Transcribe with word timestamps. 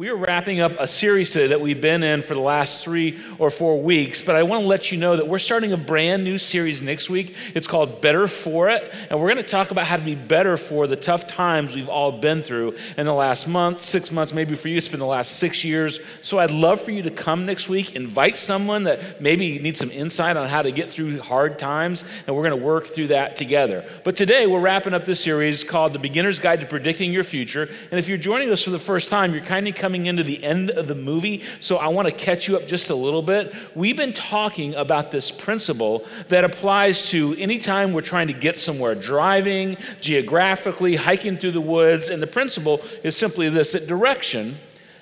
We 0.00 0.08
are 0.08 0.16
wrapping 0.16 0.60
up 0.60 0.72
a 0.78 0.86
series 0.86 1.30
today 1.30 1.48
that 1.48 1.60
we've 1.60 1.78
been 1.78 2.02
in 2.02 2.22
for 2.22 2.32
the 2.32 2.40
last 2.40 2.82
three 2.82 3.20
or 3.38 3.50
four 3.50 3.82
weeks, 3.82 4.22
but 4.22 4.34
I 4.34 4.44
want 4.44 4.62
to 4.62 4.66
let 4.66 4.90
you 4.90 4.96
know 4.96 5.14
that 5.14 5.28
we're 5.28 5.38
starting 5.38 5.74
a 5.74 5.76
brand 5.76 6.24
new 6.24 6.38
series 6.38 6.82
next 6.82 7.10
week. 7.10 7.34
It's 7.54 7.66
called 7.66 8.00
Better 8.00 8.26
For 8.26 8.70
It, 8.70 8.94
and 9.10 9.20
we're 9.20 9.30
going 9.30 9.44
to 9.44 9.50
talk 9.50 9.70
about 9.70 9.84
how 9.84 9.96
to 9.96 10.02
be 10.02 10.14
better 10.14 10.56
for 10.56 10.86
the 10.86 10.96
tough 10.96 11.26
times 11.26 11.74
we've 11.74 11.90
all 11.90 12.12
been 12.12 12.42
through 12.42 12.76
in 12.96 13.04
the 13.04 13.12
last 13.12 13.46
month, 13.46 13.82
six 13.82 14.10
months, 14.10 14.32
maybe 14.32 14.54
for 14.54 14.68
you, 14.68 14.78
it's 14.78 14.88
been 14.88 15.00
the 15.00 15.04
last 15.04 15.32
six 15.32 15.64
years. 15.64 16.00
So 16.22 16.38
I'd 16.38 16.50
love 16.50 16.80
for 16.80 16.92
you 16.92 17.02
to 17.02 17.10
come 17.10 17.44
next 17.44 17.68
week, 17.68 17.94
invite 17.94 18.38
someone 18.38 18.84
that 18.84 19.20
maybe 19.20 19.58
needs 19.58 19.80
some 19.80 19.90
insight 19.90 20.38
on 20.38 20.48
how 20.48 20.62
to 20.62 20.72
get 20.72 20.88
through 20.88 21.20
hard 21.20 21.58
times, 21.58 22.04
and 22.26 22.34
we're 22.34 22.48
going 22.48 22.58
to 22.58 22.66
work 22.66 22.86
through 22.86 23.08
that 23.08 23.36
together. 23.36 23.84
But 24.02 24.16
today, 24.16 24.46
we're 24.46 24.60
wrapping 24.60 24.94
up 24.94 25.04
this 25.04 25.22
series 25.22 25.62
called 25.62 25.92
The 25.92 25.98
Beginner's 25.98 26.38
Guide 26.38 26.60
to 26.60 26.66
Predicting 26.66 27.12
Your 27.12 27.22
Future, 27.22 27.68
and 27.90 28.00
if 28.00 28.08
you're 28.08 28.16
joining 28.16 28.48
us 28.48 28.62
for 28.62 28.70
the 28.70 28.78
first 28.78 29.10
time, 29.10 29.34
you're 29.34 29.44
kind 29.44 29.68
of 29.68 29.74
coming 29.74 29.89
coming 29.90 30.06
into 30.06 30.22
the 30.22 30.40
end 30.44 30.70
of 30.70 30.86
the 30.86 30.94
movie, 30.94 31.42
so 31.58 31.76
I 31.78 31.88
want 31.88 32.06
to 32.06 32.14
catch 32.14 32.46
you 32.46 32.54
up 32.56 32.68
just 32.68 32.90
a 32.90 32.94
little 32.94 33.22
bit. 33.22 33.52
We've 33.74 33.96
been 33.96 34.12
talking 34.12 34.72
about 34.74 35.10
this 35.10 35.32
principle 35.32 36.06
that 36.28 36.44
applies 36.44 37.08
to 37.08 37.34
anytime 37.34 37.92
we're 37.92 38.00
trying 38.02 38.28
to 38.28 38.32
get 38.32 38.56
somewhere, 38.56 38.94
driving, 38.94 39.76
geographically, 40.00 40.94
hiking 40.94 41.38
through 41.38 41.50
the 41.50 41.60
woods. 41.60 42.08
And 42.08 42.22
the 42.22 42.28
principle 42.28 42.80
is 43.02 43.16
simply 43.16 43.48
this 43.48 43.72
that 43.72 43.88
direction, 43.88 44.58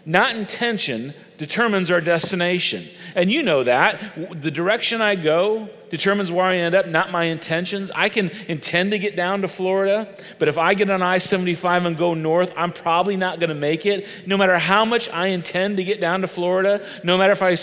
not 0.07 0.35
intention, 0.35 1.13
determines 1.39 1.91
our 1.91 2.01
destination. 2.01 2.87
And 3.15 3.31
you 3.31 3.43
know 3.43 3.65
that. 3.65 4.43
The 4.43 4.51
direction 4.51 5.01
I 5.01 5.15
go 5.15 5.71
determines 5.91 6.31
where 6.31 6.45
I 6.45 6.57
end 6.57 6.75
up, 6.75 6.87
not 6.87 7.11
my 7.11 7.25
intentions. 7.25 7.91
I 7.95 8.09
can 8.09 8.31
intend 8.49 8.91
to 8.93 8.99
get 8.99 9.17
down 9.17 9.43
to 9.43 9.49
Florida, 9.49 10.15
but 10.39 10.49
if 10.49 10.59
I 10.59 10.75
get 10.75 10.91
on 10.91 11.03
I 11.03 11.19
75 11.19 11.87
and 11.87 11.97
go 11.97 12.15
north, 12.15 12.53
I'm 12.57 12.73
probably 12.73 13.17
not 13.17 13.41
going 13.41 13.49
to 13.49 13.55
make 13.55 13.87
it. 13.87 14.07
No 14.27 14.37
matter 14.37 14.59
how 14.59 14.85
much 14.85 15.09
I 15.11 15.29
intend 15.29 15.77
to 15.79 15.85
get 15.85 16.01
down 16.01 16.21
to 16.23 16.27
Florida, 16.27 16.85
no 17.03 17.17
matter 17.17 17.33
if 17.33 17.43
I, 17.43 17.57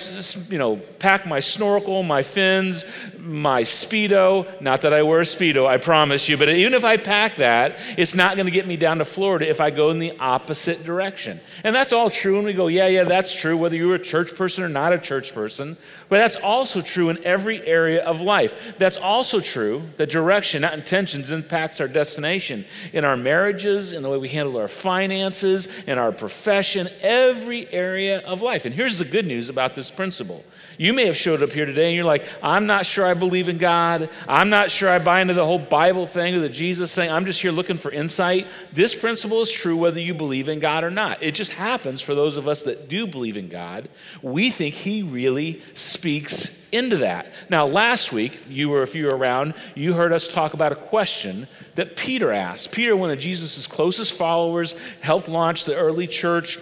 you 0.51 0.57
know, 0.57 0.77
pack 0.99 1.25
my 1.25 1.39
snorkel, 1.39 2.03
my 2.03 2.21
fins, 2.21 2.85
my 3.19 3.63
Speedo, 3.63 4.61
not 4.61 4.81
that 4.81 4.93
I 4.93 5.01
wear 5.03 5.19
a 5.19 5.23
Speedo, 5.23 5.67
I 5.67 5.77
promise 5.77 6.29
you, 6.29 6.37
but 6.37 6.49
even 6.49 6.73
if 6.73 6.83
I 6.83 6.97
pack 6.97 7.37
that, 7.37 7.77
it's 7.97 8.15
not 8.15 8.35
going 8.35 8.45
to 8.45 8.51
get 8.51 8.67
me 8.67 8.77
down 8.77 8.99
to 8.99 9.05
Florida 9.05 9.47
if 9.49 9.59
I 9.59 9.71
go 9.71 9.89
in 9.91 9.99
the 9.99 10.17
opposite 10.19 10.83
direction. 10.83 11.39
And 11.63 11.75
that's 11.75 11.93
all 11.93 12.09
true. 12.09 12.37
And 12.37 12.45
we 12.45 12.53
go, 12.53 12.67
yeah, 12.67 12.87
yeah, 12.87 13.03
that's 13.03 13.33
true, 13.33 13.57
whether 13.65 13.75
you're 13.75 13.95
a 13.95 13.99
church 13.99 14.35
person 14.35 14.63
or 14.63 14.69
not 14.69 14.93
a 14.93 14.99
church 14.99 15.33
person. 15.33 15.75
But 16.07 16.17
that's 16.17 16.35
also 16.35 16.81
true 16.81 17.09
in 17.09 17.23
every 17.25 17.65
area 17.65 18.03
of 18.03 18.21
life. 18.21 18.75
That's 18.77 18.97
also 18.97 19.39
true 19.39 19.81
that 19.97 20.09
direction, 20.09 20.61
not 20.61 20.73
intentions, 20.73 21.31
impacts 21.31 21.81
our 21.81 21.87
destination 21.87 22.65
in 22.93 23.03
our 23.03 23.17
marriages, 23.17 23.93
in 23.93 24.03
the 24.03 24.09
way 24.09 24.17
we 24.17 24.29
handle 24.29 24.57
our 24.57 24.67
finances, 24.67 25.67
in 25.87 25.97
our 25.97 26.11
profession, 26.11 26.89
every 27.01 27.71
area 27.73 28.19
of 28.19 28.41
life. 28.41 28.65
And 28.65 28.75
here's 28.75 28.97
the 28.97 29.05
good 29.05 29.25
news 29.25 29.49
about 29.49 29.73
this 29.73 29.89
principle. 29.89 30.43
You 30.77 30.93
may 30.93 31.05
have 31.05 31.17
showed 31.17 31.41
up 31.41 31.51
here 31.51 31.65
today 31.65 31.87
and 31.87 31.95
you're 31.95 32.05
like, 32.05 32.27
I'm 32.43 32.67
not 32.67 32.85
sure 32.85 33.05
I 33.05 33.13
believe 33.13 33.49
in 33.49 33.57
God. 33.57 34.09
I'm 34.27 34.49
not 34.49 34.69
sure 34.69 34.89
I 34.89 34.99
buy 34.99 35.21
into 35.21 35.33
the 35.33 35.45
whole 35.45 35.59
Bible 35.59 36.05
thing 36.05 36.35
or 36.35 36.39
the 36.39 36.49
Jesus 36.49 36.93
thing. 36.93 37.09
I'm 37.09 37.25
just 37.25 37.41
here 37.41 37.51
looking 37.51 37.77
for 37.77 37.91
insight. 37.91 38.45
This 38.73 38.93
principle 38.93 39.41
is 39.41 39.51
true 39.51 39.75
whether 39.75 39.99
you 39.99 40.13
believe 40.13 40.49
in 40.49 40.59
God 40.59 40.83
or 40.83 40.91
not. 40.91 41.23
It 41.23 41.31
just 41.31 41.53
happens 41.53 42.01
for 42.01 42.13
those 42.13 42.37
of 42.37 42.47
us 42.47 42.63
that 42.63 42.89
do 42.89 43.07
believe 43.07 43.37
in 43.37 43.49
God. 43.49 43.89
We 44.21 44.51
think 44.51 44.75
He 44.75 45.01
really 45.01 45.61
speaks 45.95 46.67
into 46.71 46.97
that. 46.97 47.27
Now, 47.49 47.65
last 47.65 48.11
week, 48.11 48.37
you 48.47 48.69
were, 48.69 48.83
if 48.83 48.95
you 48.95 49.05
were 49.05 49.17
around, 49.17 49.53
you 49.75 49.93
heard 49.93 50.11
us 50.13 50.27
talk 50.27 50.53
about 50.53 50.71
a 50.71 50.75
question 50.75 51.47
that 51.75 51.95
Peter 51.95 52.31
asked. 52.31 52.71
Peter, 52.71 52.95
one 52.95 53.11
of 53.11 53.19
Jesus' 53.19 53.65
closest 53.65 54.13
followers, 54.13 54.75
helped 55.01 55.27
launch 55.27 55.65
the 55.65 55.75
early 55.75 56.07
church 56.07 56.59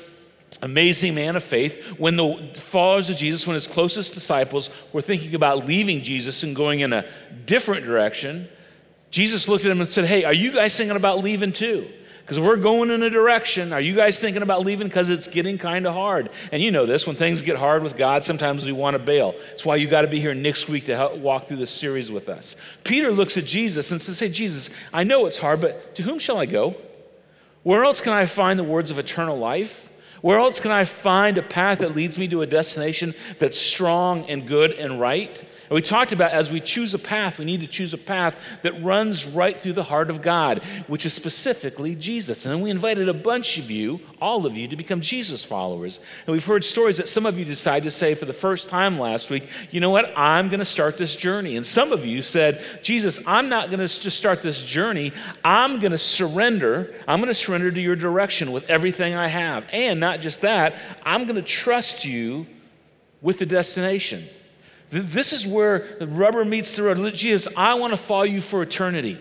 amazing 0.64 1.14
man 1.14 1.36
of 1.36 1.44
faith, 1.44 1.84
when 1.98 2.16
the 2.16 2.52
followers 2.56 3.10
of 3.10 3.18
Jesus, 3.18 3.46
when 3.46 3.54
his 3.54 3.68
closest 3.68 4.14
disciples 4.14 4.70
were 4.94 5.02
thinking 5.02 5.36
about 5.36 5.68
leaving 5.68 6.02
Jesus 6.02 6.44
and 6.44 6.56
going 6.56 6.80
in 6.80 6.94
a 6.94 7.06
different 7.46 7.86
direction, 7.86 8.48
Jesus 9.12 9.48
looked 9.48 9.66
at 9.66 9.70
them 9.70 9.82
and 9.82 9.90
said, 9.90 10.06
Hey, 10.06 10.24
are 10.24 10.34
you 10.34 10.54
guys 10.54 10.76
thinking 10.76 10.96
about 10.96 11.20
leaving 11.20 11.52
too? 11.52 11.88
Because 12.24 12.40
we're 12.40 12.56
going 12.56 12.90
in 12.90 13.04
a 13.04 13.10
direction. 13.10 13.74
Are 13.74 13.82
you 13.82 13.94
guys 13.94 14.20
thinking 14.22 14.44
about 14.44 14.66
leaving? 14.66 14.88
Because 14.88 15.10
it's 15.10 15.28
getting 15.28 15.58
kind 15.58 15.86
of 15.86 15.94
hard. 15.94 16.30
And 16.54 16.62
you 16.62 16.72
know 16.72 16.86
this 16.86 17.06
when 17.06 17.18
things 17.18 17.42
get 17.42 17.58
hard 17.58 17.84
with 17.84 17.98
God, 17.98 18.24
sometimes 18.24 18.66
we 18.66 18.72
want 18.72 18.96
to 18.96 19.00
bail. 19.00 19.36
That's 19.50 19.66
why 19.66 19.76
you 19.76 19.88
got 19.88 20.04
to 20.04 20.08
be 20.08 20.22
here 20.22 20.34
next 20.34 20.70
week 20.70 20.86
to 20.86 20.96
help 20.96 21.18
walk 21.18 21.48
through 21.50 21.58
this 21.58 21.72
series 21.72 22.12
with 22.12 22.30
us. 22.30 22.56
Peter 22.86 23.12
looks 23.12 23.38
at 23.38 23.44
Jesus 23.44 23.92
and 23.92 24.02
says, 24.02 24.20
Hey, 24.20 24.30
Jesus, 24.30 24.70
I 24.94 25.04
know 25.04 25.26
it's 25.26 25.38
hard, 25.38 25.60
but 25.60 25.96
to 25.96 26.04
whom 26.04 26.18
shall 26.18 26.38
I 26.38 26.46
go? 26.46 26.76
Where 27.64 27.84
else 27.84 28.00
can 28.00 28.14
I 28.14 28.26
find 28.26 28.58
the 28.58 28.64
words 28.64 28.90
of 28.90 29.00
eternal 29.00 29.38
life? 29.38 29.83
Where 30.24 30.40
else 30.40 30.62
can 30.62 30.72
I 30.72 30.86
find 30.86 31.38
a 31.38 31.44
path 31.44 31.80
that 31.80 31.96
leads 31.96 32.18
me 32.18 32.30
to 32.30 32.44
a 32.44 32.48
destination 32.48 33.14
that's 33.40 33.60
strong 33.60 34.24
and 34.30 34.48
good 34.48 34.72
and 34.72 34.98
right? 34.98 35.38
And 35.38 35.76
we 35.76 35.82
talked 35.82 36.12
about 36.12 36.32
as 36.32 36.52
we 36.52 36.62
choose 36.62 36.94
a 36.94 37.00
path, 37.00 37.40
we 37.40 37.46
need 37.46 37.60
to 37.62 37.68
choose 37.68 37.94
a 37.94 37.98
path 37.98 38.38
that 38.62 38.84
runs 38.84 39.26
right 39.26 39.60
through 39.60 39.74
the 39.74 39.84
heart 39.84 40.10
of 40.10 40.22
God, 40.22 40.64
which 40.88 41.06
is 41.06 41.14
specifically 41.14 41.96
Jesus. 41.96 42.46
And 42.46 42.54
then 42.54 42.62
we 42.62 42.70
invited 42.70 43.10
a 43.10 43.14
bunch 43.14 43.58
of 43.58 43.72
you, 43.72 44.00
all 44.22 44.46
of 44.46 44.56
you, 44.56 44.68
to 44.68 44.76
become 44.76 45.02
Jesus 45.02 45.44
followers. 45.44 46.00
And 46.28 46.32
we've 46.32 46.46
heard 46.46 46.64
stories 46.64 46.98
that 46.98 47.10
some 47.10 47.26
of 47.26 47.40
you 47.40 47.44
decided 47.44 47.86
to 47.86 47.92
say 47.92 48.14
for 48.14 48.26
the 48.26 48.34
first 48.34 48.70
time 48.70 49.00
last 49.00 49.30
week, 49.30 49.50
you 49.72 49.80
know 49.80 49.90
what, 49.90 50.14
I'm 50.16 50.48
going 50.48 50.60
to 50.60 50.66
start 50.66 50.98
this 50.98 51.16
journey. 51.16 51.56
And 51.56 51.66
some 51.66 51.92
of 51.92 52.06
you 52.06 52.22
said, 52.22 52.64
Jesus, 52.82 53.20
I'm 53.26 53.50
not 53.50 53.68
going 53.68 53.80
to 53.80 53.88
just 53.88 54.18
start 54.18 54.42
this 54.42 54.62
journey, 54.62 55.12
I'm 55.44 55.80
going 55.80 55.92
to 55.92 55.98
surrender. 55.98 56.94
I'm 57.08 57.20
going 57.20 57.28
to 57.28 57.34
surrender 57.34 57.72
to 57.72 57.82
your 57.82 57.96
direction 57.96 58.52
with 58.52 58.70
everything 58.70 59.16
I 59.16 59.28
have. 59.28 59.66
And 59.74 60.00
not 60.00 60.13
just 60.22 60.42
that, 60.42 60.76
I'm 61.04 61.24
going 61.24 61.36
to 61.36 61.42
trust 61.42 62.06
you 62.06 62.46
with 63.22 63.40
the 63.40 63.46
destination. 63.46 64.28
This 64.90 65.34
is 65.34 65.48
where 65.48 65.96
the 66.00 66.08
rubber 66.08 66.46
meets 66.46 66.76
the 66.76 66.84
road. 66.84 67.14
Jesus, 67.14 67.52
I 67.58 67.74
want 67.74 67.94
to 67.94 67.98
follow 67.98 68.24
you 68.24 68.42
for 68.42 68.62
eternity, 68.62 69.18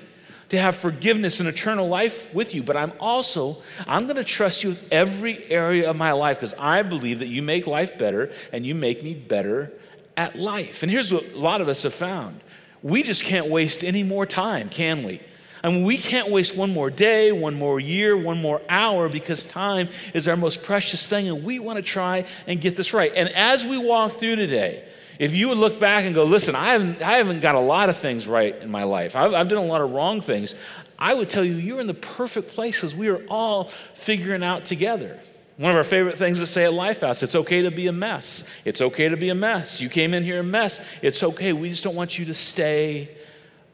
to 0.51 0.59
have 0.59 0.77
forgiveness 0.77 1.41
and 1.41 1.49
eternal 1.49 1.89
life 1.89 2.33
with 2.35 2.55
you. 2.55 2.63
But 2.63 2.77
I'm 2.77 2.93
also, 3.01 3.63
I'm 3.87 4.05
going 4.05 4.17
to 4.17 4.25
trust 4.25 4.63
you 4.63 4.71
with 4.71 4.93
every 4.93 5.51
area 5.51 5.89
of 5.89 5.97
my 5.97 6.13
life 6.13 6.39
because 6.39 6.55
I 6.59 6.83
believe 6.83 7.21
that 7.21 7.29
you 7.29 7.43
make 7.43 7.67
life 7.67 7.97
better 7.97 8.31
and 8.53 8.67
you 8.67 8.75
make 8.75 9.03
me 9.03 9.15
better 9.15 9.73
at 10.17 10.37
life. 10.37 10.83
And 10.83 10.93
here's 10.93 11.13
what 11.13 11.25
a 11.33 11.39
lot 11.39 11.61
of 11.63 11.69
us 11.69 11.85
have 11.85 11.95
found 11.95 12.41
we 12.83 13.03
just 13.03 13.25
can't 13.25 13.47
waste 13.47 13.85
any 13.85 14.03
more 14.03 14.27
time, 14.27 14.69
can 14.69 15.05
we? 15.05 15.21
I 15.65 15.71
mean, 15.71 15.85
we 15.85 15.97
can't 15.97 16.31
waste 16.31 16.57
one 16.57 16.73
more 16.73 16.91
day, 16.91 17.31
one 17.31 17.55
more 17.55 17.79
year, 17.79 18.17
one 18.17 18.41
more 18.41 18.61
hour 18.69 19.09
because 19.09 19.45
time 19.45 19.89
is 20.13 20.27
our 20.27 20.37
most 20.37 20.63
precious 20.63 21.07
thing 21.07 21.29
and 21.29 21.45
we 21.45 21.61
want 21.61 21.77
to 21.77 21.83
try 21.83 22.27
and 22.47 22.61
get 22.61 22.75
this 22.75 22.93
right. 22.93 23.13
And 23.15 23.29
as 23.29 23.65
we 23.65 23.79
walk 23.79 24.15
through 24.15 24.37
today, 24.37 24.85
if 25.21 25.35
you 25.35 25.49
would 25.49 25.59
look 25.59 25.79
back 25.79 26.05
and 26.05 26.15
go, 26.15 26.25
listen, 26.25 26.57
I 26.57 26.73
haven't, 26.73 27.01
I 27.01 27.19
haven't 27.19 27.41
got 27.41 27.55
a 27.55 27.61
lot 27.61 27.89
of 27.89 27.97
things 27.97 28.27
right 28.27 28.57
in 28.57 28.71
my 28.71 28.83
life, 28.83 29.15
I've, 29.15 29.35
I've 29.35 29.49
done 29.49 29.63
a 29.63 29.67
lot 29.67 29.81
of 29.81 29.93
wrong 29.93 30.21
things, 30.21 30.55
I 30.99 31.15
would 31.15 31.31
tell 31.31 31.45
you, 31.45 31.55
you're 31.55 31.81
in 31.81 31.87
the 31.87 31.95
perfect 31.95 32.49
place 32.49 32.77
because 32.77 32.95
we 32.95 33.09
are 33.09 33.25
all 33.29 33.71
figuring 33.95 34.43
out 34.43 34.65
together. 34.65 35.21
One 35.59 35.71
of 35.71 35.77
our 35.77 35.85
favorite 35.85 36.19
things 36.19 36.39
to 36.41 36.47
say 36.47 36.65
at 36.65 36.73
Lifehouse 36.73 37.23
it's 37.23 37.35
okay 37.35 37.63
to 37.63 37.71
be 37.71 37.87
a 37.87 37.93
mess. 37.93 38.51
It's 38.65 38.81
okay 38.81 39.09
to 39.09 39.17
be 39.17 39.29
a 39.29 39.35
mess. 39.35 39.81
You 39.81 39.89
came 39.89 40.15
in 40.15 40.25
here 40.25 40.41
a 40.41 40.43
mess. 40.43 40.81
It's 41.03 41.23
okay. 41.23 41.53
We 41.53 41.69
just 41.69 41.85
don't 41.85 41.95
want 41.95 42.19
you 42.19 42.25
to 42.25 42.35
stay 42.35 43.11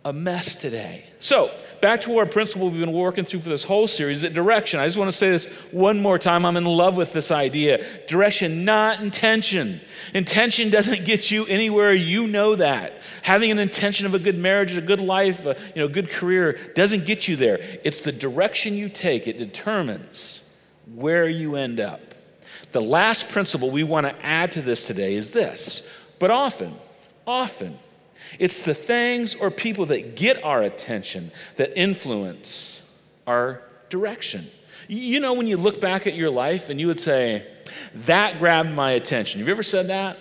a 0.04 0.12
mess 0.12 0.56
today. 0.56 1.04
So, 1.20 1.50
back 1.80 2.00
to 2.02 2.18
our 2.18 2.26
principle 2.26 2.70
we've 2.70 2.80
been 2.80 2.92
working 2.92 3.24
through 3.24 3.40
for 3.40 3.48
this 3.48 3.64
whole 3.64 3.86
series 3.86 4.22
that 4.22 4.34
direction. 4.34 4.80
I 4.80 4.86
just 4.86 4.98
want 4.98 5.10
to 5.10 5.16
say 5.16 5.30
this 5.30 5.46
one 5.70 6.00
more 6.00 6.18
time. 6.18 6.44
I'm 6.44 6.56
in 6.56 6.64
love 6.64 6.96
with 6.96 7.12
this 7.12 7.30
idea. 7.30 7.84
Direction, 8.06 8.64
not 8.64 9.00
intention. 9.00 9.80
Intention 10.14 10.70
doesn't 10.70 11.04
get 11.04 11.30
you 11.30 11.46
anywhere. 11.46 11.92
You 11.92 12.26
know 12.26 12.54
that. 12.56 12.94
Having 13.22 13.52
an 13.52 13.58
intention 13.58 14.06
of 14.06 14.14
a 14.14 14.18
good 14.18 14.38
marriage, 14.38 14.76
a 14.76 14.80
good 14.80 15.00
life, 15.00 15.46
a 15.46 15.56
you 15.74 15.82
know, 15.82 15.88
good 15.88 16.10
career 16.10 16.58
doesn't 16.74 17.04
get 17.04 17.28
you 17.28 17.36
there. 17.36 17.58
It's 17.84 18.00
the 18.00 18.12
direction 18.12 18.74
you 18.74 18.88
take, 18.88 19.26
it 19.26 19.38
determines 19.38 20.48
where 20.94 21.28
you 21.28 21.56
end 21.56 21.80
up. 21.80 22.00
The 22.72 22.82
last 22.82 23.28
principle 23.28 23.70
we 23.70 23.84
want 23.84 24.06
to 24.06 24.14
add 24.24 24.52
to 24.52 24.62
this 24.62 24.86
today 24.86 25.14
is 25.14 25.30
this. 25.30 25.88
But 26.18 26.30
often, 26.30 26.74
often, 27.26 27.78
it's 28.38 28.62
the 28.62 28.74
things 28.74 29.34
or 29.34 29.50
people 29.50 29.86
that 29.86 30.16
get 30.16 30.42
our 30.44 30.62
attention 30.62 31.30
that 31.56 31.78
influence 31.78 32.80
our 33.26 33.62
direction. 33.90 34.50
You 34.88 35.20
know, 35.20 35.34
when 35.34 35.46
you 35.46 35.56
look 35.56 35.80
back 35.80 36.06
at 36.06 36.14
your 36.14 36.30
life 36.30 36.70
and 36.70 36.80
you 36.80 36.86
would 36.86 37.00
say, 37.00 37.46
That 37.94 38.38
grabbed 38.38 38.70
my 38.70 38.92
attention. 38.92 39.40
Have 39.40 39.48
you 39.48 39.54
ever 39.54 39.62
said 39.62 39.88
that? 39.88 40.18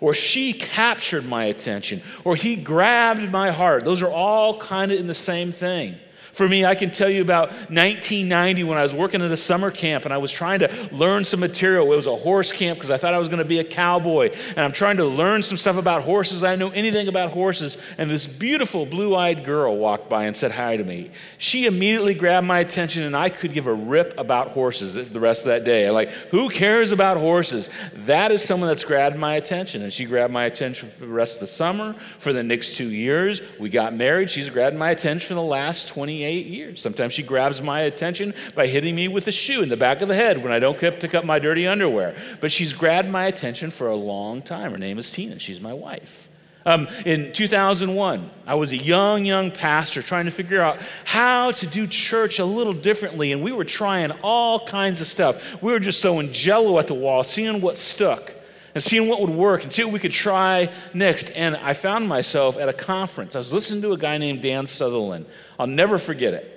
Or 0.00 0.14
she 0.14 0.52
captured 0.52 1.26
my 1.26 1.44
attention. 1.44 2.02
Or 2.24 2.36
he 2.36 2.56
grabbed 2.56 3.30
my 3.30 3.50
heart. 3.50 3.84
Those 3.84 4.02
are 4.02 4.10
all 4.10 4.58
kind 4.58 4.92
of 4.92 4.98
in 4.98 5.06
the 5.06 5.14
same 5.14 5.52
thing. 5.52 5.96
For 6.32 6.48
me, 6.48 6.64
I 6.64 6.74
can 6.74 6.90
tell 6.90 7.10
you 7.10 7.22
about 7.22 7.50
1990 7.50 8.64
when 8.64 8.78
I 8.78 8.82
was 8.82 8.94
working 8.94 9.22
at 9.22 9.30
a 9.30 9.36
summer 9.36 9.70
camp 9.70 10.04
and 10.04 10.14
I 10.14 10.18
was 10.18 10.30
trying 10.30 10.60
to 10.60 10.88
learn 10.92 11.24
some 11.24 11.40
material. 11.40 11.92
It 11.92 11.96
was 11.96 12.06
a 12.06 12.16
horse 12.16 12.52
camp 12.52 12.78
because 12.78 12.90
I 12.90 12.96
thought 12.96 13.14
I 13.14 13.18
was 13.18 13.28
going 13.28 13.38
to 13.38 13.44
be 13.44 13.58
a 13.58 13.64
cowboy. 13.64 14.30
And 14.50 14.60
I'm 14.60 14.72
trying 14.72 14.96
to 14.98 15.04
learn 15.04 15.42
some 15.42 15.56
stuff 15.56 15.76
about 15.76 16.02
horses. 16.02 16.44
I 16.44 16.56
know 16.56 16.70
anything 16.70 17.08
about 17.08 17.30
horses. 17.30 17.76
And 17.98 18.10
this 18.10 18.26
beautiful 18.26 18.86
blue 18.86 19.16
eyed 19.16 19.44
girl 19.44 19.76
walked 19.76 20.08
by 20.08 20.24
and 20.24 20.36
said 20.36 20.52
hi 20.52 20.76
to 20.76 20.84
me. 20.84 21.10
She 21.38 21.66
immediately 21.66 22.14
grabbed 22.14 22.46
my 22.46 22.60
attention 22.60 23.02
and 23.02 23.16
I 23.16 23.28
could 23.28 23.52
give 23.52 23.66
a 23.66 23.74
rip 23.74 24.14
about 24.18 24.48
horses 24.48 24.94
the 25.10 25.20
rest 25.20 25.44
of 25.44 25.48
that 25.48 25.64
day. 25.64 25.90
Like, 25.90 26.10
who 26.30 26.48
cares 26.48 26.92
about 26.92 27.16
horses? 27.16 27.68
That 27.92 28.30
is 28.30 28.42
someone 28.44 28.68
that's 28.68 28.84
grabbed 28.84 29.16
my 29.16 29.34
attention. 29.34 29.82
And 29.82 29.92
she 29.92 30.04
grabbed 30.04 30.32
my 30.32 30.44
attention 30.44 30.90
for 30.90 31.00
the 31.00 31.12
rest 31.12 31.36
of 31.36 31.40
the 31.40 31.46
summer, 31.48 31.94
for 32.18 32.32
the 32.32 32.42
next 32.42 32.76
two 32.76 32.90
years. 32.90 33.40
We 33.58 33.70
got 33.70 33.94
married. 33.94 34.30
She's 34.30 34.50
grabbed 34.50 34.76
my 34.76 34.90
attention 34.90 35.26
for 35.26 35.34
the 35.34 35.42
last 35.42 35.88
20 35.88 36.19
28 36.20 36.46
years. 36.46 36.82
Sometimes 36.82 37.14
she 37.14 37.22
grabs 37.22 37.62
my 37.62 37.80
attention 37.80 38.34
by 38.54 38.66
hitting 38.66 38.94
me 38.94 39.08
with 39.08 39.26
a 39.26 39.32
shoe 39.32 39.62
in 39.62 39.70
the 39.70 39.76
back 39.76 40.02
of 40.02 40.08
the 40.08 40.14
head 40.14 40.44
when 40.44 40.52
I 40.52 40.58
don't 40.58 40.78
pick 40.78 41.14
up 41.14 41.24
my 41.24 41.38
dirty 41.38 41.66
underwear. 41.66 42.14
But 42.42 42.52
she's 42.52 42.74
grabbed 42.74 43.08
my 43.08 43.24
attention 43.24 43.70
for 43.70 43.88
a 43.88 43.96
long 43.96 44.42
time. 44.42 44.72
Her 44.72 44.78
name 44.78 44.98
is 44.98 45.10
Tina. 45.10 45.38
She's 45.38 45.62
my 45.62 45.72
wife. 45.72 46.28
Um, 46.66 46.88
in 47.06 47.32
2001, 47.32 48.30
I 48.46 48.54
was 48.54 48.72
a 48.72 48.76
young, 48.76 49.24
young 49.24 49.50
pastor 49.50 50.02
trying 50.02 50.26
to 50.26 50.30
figure 50.30 50.60
out 50.60 50.78
how 51.06 51.52
to 51.52 51.66
do 51.66 51.86
church 51.86 52.38
a 52.38 52.44
little 52.44 52.74
differently, 52.74 53.32
and 53.32 53.42
we 53.42 53.50
were 53.50 53.64
trying 53.64 54.10
all 54.22 54.66
kinds 54.66 55.00
of 55.00 55.06
stuff. 55.06 55.62
We 55.62 55.72
were 55.72 55.80
just 55.80 56.02
throwing 56.02 56.34
jello 56.34 56.78
at 56.78 56.86
the 56.86 56.92
wall, 56.92 57.24
seeing 57.24 57.62
what 57.62 57.78
stuck 57.78 58.30
and 58.74 58.82
seeing 58.82 59.08
what 59.08 59.20
would 59.20 59.30
work 59.30 59.62
and 59.62 59.72
see 59.72 59.82
what 59.84 59.92
we 59.92 59.98
could 59.98 60.12
try 60.12 60.72
next. 60.94 61.30
And 61.30 61.56
I 61.56 61.72
found 61.72 62.08
myself 62.08 62.56
at 62.56 62.68
a 62.68 62.72
conference. 62.72 63.34
I 63.34 63.38
was 63.38 63.52
listening 63.52 63.82
to 63.82 63.92
a 63.92 63.98
guy 63.98 64.18
named 64.18 64.42
Dan 64.42 64.66
Sutherland. 64.66 65.26
I'll 65.58 65.66
never 65.66 65.98
forget 65.98 66.34
it. 66.34 66.56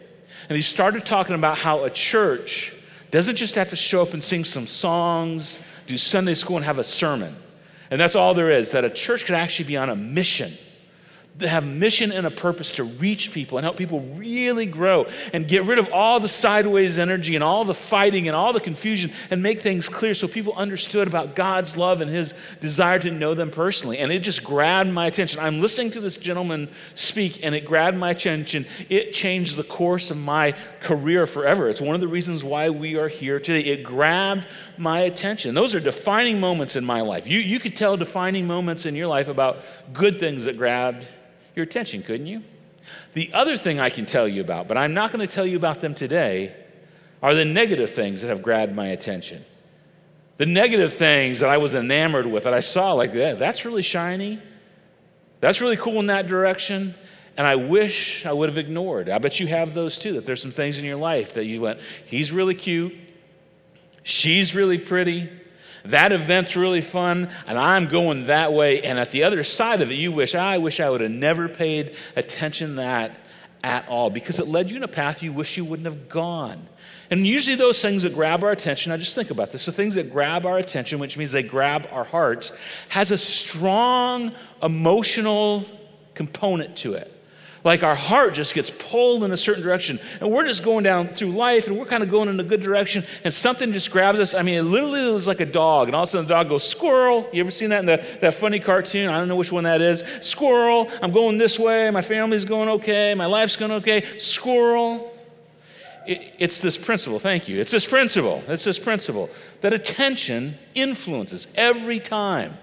And 0.49 0.55
he 0.55 0.61
started 0.61 1.05
talking 1.05 1.35
about 1.35 1.57
how 1.57 1.83
a 1.83 1.89
church 1.89 2.73
doesn't 3.11 3.35
just 3.35 3.55
have 3.55 3.69
to 3.69 3.75
show 3.75 4.01
up 4.01 4.13
and 4.13 4.23
sing 4.23 4.45
some 4.45 4.67
songs, 4.67 5.59
do 5.87 5.97
Sunday 5.97 6.33
school, 6.33 6.57
and 6.57 6.65
have 6.65 6.79
a 6.79 6.83
sermon. 6.83 7.35
And 7.91 7.99
that's 7.99 8.15
all 8.15 8.33
there 8.33 8.49
is, 8.49 8.71
that 8.71 8.83
a 8.83 8.89
church 8.89 9.25
could 9.25 9.35
actually 9.35 9.65
be 9.65 9.77
on 9.77 9.89
a 9.89 9.95
mission 9.95 10.53
that 11.37 11.49
have 11.49 11.65
mission 11.65 12.11
and 12.11 12.27
a 12.27 12.31
purpose 12.31 12.71
to 12.73 12.83
reach 12.83 13.31
people 13.31 13.57
and 13.57 13.65
help 13.65 13.75
people 13.75 14.01
really 14.15 14.67
grow 14.67 15.07
and 15.33 15.47
get 15.47 15.65
rid 15.65 15.79
of 15.79 15.91
all 15.91 16.19
the 16.19 16.29
sideways 16.29 16.99
energy 16.99 17.33
and 17.33 17.43
all 17.43 17.65
the 17.65 17.73
fighting 17.73 18.27
and 18.27 18.35
all 18.35 18.53
the 18.53 18.59
confusion 18.59 19.11
and 19.31 19.41
make 19.41 19.59
things 19.59 19.89
clear 19.89 20.13
so 20.13 20.27
people 20.27 20.53
understood 20.53 21.07
about 21.07 21.35
God's 21.35 21.75
love 21.75 22.01
and 22.01 22.11
his 22.11 22.35
desire 22.61 22.99
to 22.99 23.09
know 23.09 23.33
them 23.33 23.49
personally. 23.49 23.97
And 23.97 24.11
it 24.11 24.19
just 24.19 24.43
grabbed 24.43 24.91
my 24.91 25.07
attention. 25.07 25.39
I'm 25.39 25.59
listening 25.59 25.89
to 25.91 25.99
this 25.99 26.17
gentleman 26.17 26.69
speak 26.93 27.43
and 27.43 27.55
it 27.55 27.65
grabbed 27.65 27.97
my 27.97 28.11
attention. 28.11 28.67
It 28.89 29.13
changed 29.13 29.55
the 29.55 29.63
course 29.63 30.11
of 30.11 30.17
my 30.17 30.53
career 30.81 31.25
forever. 31.25 31.67
It's 31.67 31.81
one 31.81 31.95
of 31.95 32.01
the 32.01 32.07
reasons 32.07 32.43
why 32.43 32.69
we 32.69 32.95
are 32.95 33.07
here 33.07 33.39
today. 33.39 33.67
It 33.67 33.83
grabbed 33.83 34.45
my 34.77 35.01
attention. 35.01 35.55
Those 35.55 35.73
are 35.73 35.79
defining 35.79 36.39
moments 36.39 36.75
in 36.75 36.85
my 36.85 37.01
life. 37.01 37.25
You, 37.25 37.39
you 37.39 37.59
could 37.59 37.75
tell 37.75 37.97
defining 37.97 38.45
moments 38.45 38.85
in 38.85 38.95
your 38.95 39.07
life 39.07 39.29
about 39.29 39.63
good 39.93 40.19
things 40.19 40.45
that 40.45 40.57
grabbed 40.57 41.07
your 41.55 41.63
attention, 41.63 42.03
couldn't 42.03 42.27
you? 42.27 42.43
The 43.13 43.31
other 43.33 43.57
thing 43.57 43.79
I 43.79 43.89
can 43.89 44.05
tell 44.05 44.27
you 44.27 44.41
about, 44.41 44.67
but 44.67 44.77
I'm 44.77 44.93
not 44.93 45.11
going 45.11 45.25
to 45.25 45.33
tell 45.33 45.45
you 45.45 45.57
about 45.57 45.81
them 45.81 45.95
today, 45.95 46.55
are 47.21 47.33
the 47.33 47.45
negative 47.45 47.91
things 47.91 48.21
that 48.21 48.27
have 48.27 48.41
grabbed 48.41 48.75
my 48.75 48.87
attention. 48.87 49.45
The 50.37 50.45
negative 50.45 50.93
things 50.93 51.39
that 51.39 51.49
I 51.49 51.57
was 51.57 51.75
enamored 51.75 52.25
with, 52.25 52.43
that 52.43 52.53
I 52.53 52.59
saw, 52.59 52.93
like, 52.93 53.13
yeah, 53.13 53.35
that's 53.35 53.65
really 53.65 53.81
shiny. 53.81 54.41
That's 55.39 55.61
really 55.61 55.77
cool 55.77 55.99
in 55.99 56.07
that 56.07 56.27
direction. 56.27 56.95
And 57.37 57.47
I 57.47 57.55
wish 57.55 58.25
I 58.25 58.33
would 58.33 58.49
have 58.49 58.57
ignored. 58.57 59.09
I 59.09 59.17
bet 59.19 59.39
you 59.39 59.47
have 59.47 59.73
those 59.73 59.97
too, 59.97 60.13
that 60.13 60.25
there's 60.25 60.41
some 60.41 60.51
things 60.51 60.79
in 60.79 60.85
your 60.85 60.97
life 60.97 61.35
that 61.35 61.45
you 61.45 61.61
went, 61.61 61.79
he's 62.05 62.31
really 62.31 62.55
cute. 62.55 62.93
She's 64.03 64.53
really 64.53 64.77
pretty 64.77 65.29
that 65.85 66.11
event's 66.11 66.55
really 66.55 66.81
fun, 66.81 67.29
and 67.45 67.59
I'm 67.59 67.87
going 67.87 68.27
that 68.27 68.53
way. 68.53 68.81
And 68.81 68.97
at 68.97 69.11
the 69.11 69.23
other 69.23 69.43
side 69.43 69.81
of 69.81 69.91
it, 69.91 69.95
you 69.95 70.11
wish, 70.11 70.33
I 70.35 70.57
wish 70.57 70.79
I 70.79 70.89
would 70.89 71.01
have 71.01 71.11
never 71.11 71.49
paid 71.49 71.95
attention 72.15 72.75
that 72.75 73.17
at 73.63 73.87
all 73.87 74.09
because 74.09 74.39
it 74.39 74.47
led 74.47 74.69
you 74.69 74.77
in 74.77 74.83
a 74.83 74.87
path 74.89 75.23
you 75.23 75.31
wish 75.31 75.55
you 75.55 75.63
wouldn't 75.63 75.85
have 75.85 76.09
gone. 76.09 76.67
And 77.09 77.25
usually, 77.25 77.55
those 77.55 77.81
things 77.81 78.03
that 78.03 78.13
grab 78.13 78.43
our 78.43 78.51
attention, 78.51 78.91
I 78.91 78.97
just 78.97 79.13
think 79.13 79.29
about 79.29 79.51
this 79.51 79.65
the 79.65 79.71
things 79.71 79.95
that 79.95 80.11
grab 80.11 80.45
our 80.45 80.57
attention, 80.57 80.99
which 80.99 81.17
means 81.17 81.31
they 81.31 81.43
grab 81.43 81.87
our 81.91 82.03
hearts, 82.03 82.57
has 82.89 83.11
a 83.11 83.17
strong 83.17 84.33
emotional 84.61 85.65
component 86.15 86.75
to 86.77 86.93
it 86.93 87.12
like 87.63 87.81
our 87.81 87.95
heart 87.95 88.33
just 88.33 88.53
gets 88.53 88.69
pulled 88.69 89.23
in 89.23 89.31
a 89.31 89.37
certain 89.37 89.63
direction. 89.63 89.99
And 90.19 90.29
we're 90.29 90.45
just 90.45 90.63
going 90.63 90.83
down 90.83 91.09
through 91.09 91.31
life 91.31 91.67
and 91.67 91.77
we're 91.77 91.85
kind 91.85 92.03
of 92.03 92.09
going 92.09 92.27
in 92.27 92.39
a 92.39 92.43
good 92.43 92.61
direction 92.61 93.05
and 93.23 93.33
something 93.33 93.71
just 93.71 93.89
grabs 93.89 94.19
us. 94.19 94.33
I 94.33 94.41
mean, 94.41 94.57
it 94.57 94.63
literally 94.63 95.11
was 95.11 95.27
like 95.27 95.39
a 95.39 95.45
dog. 95.45 95.87
And 95.87 95.95
all 95.95 96.03
of 96.03 96.09
a 96.09 96.11
sudden 96.11 96.27
the 96.27 96.33
dog 96.33 96.49
goes, 96.49 96.67
squirrel. 96.67 97.29
You 97.31 97.41
ever 97.41 97.51
seen 97.51 97.69
that 97.69 97.79
in 97.79 97.85
the, 97.85 98.03
that 98.21 98.33
funny 98.33 98.59
cartoon? 98.59 99.09
I 99.09 99.17
don't 99.17 99.27
know 99.27 99.35
which 99.37 99.51
one 99.51 99.63
that 99.63 99.81
is. 99.81 100.03
Squirrel. 100.21 100.91
I'm 101.01 101.11
going 101.11 101.37
this 101.37 101.57
way. 101.57 101.89
My 101.89 102.01
family's 102.01 102.45
going 102.45 102.69
okay. 102.69 103.13
My 103.15 103.27
life's 103.27 103.55
going 103.55 103.71
okay. 103.71 104.19
Squirrel. 104.19 105.11
It, 106.05 106.33
it's 106.37 106.59
this 106.59 106.77
principle. 106.77 107.19
Thank 107.19 107.47
you. 107.47 107.61
It's 107.61 107.71
this 107.71 107.85
principle. 107.85 108.43
It's 108.49 108.65
this 108.65 108.77
principle 108.77 109.29
that 109.61 109.71
attention 109.71 110.55
influences 110.75 111.47
every 111.55 112.01
time 112.01 112.57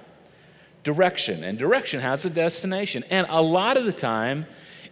direction. 0.82 1.44
And 1.44 1.58
direction 1.58 2.00
has 2.00 2.24
a 2.24 2.30
destination. 2.30 3.04
And 3.10 3.26
a 3.30 3.40
lot 3.40 3.76
of 3.76 3.84
the 3.84 3.92
time, 3.92 4.46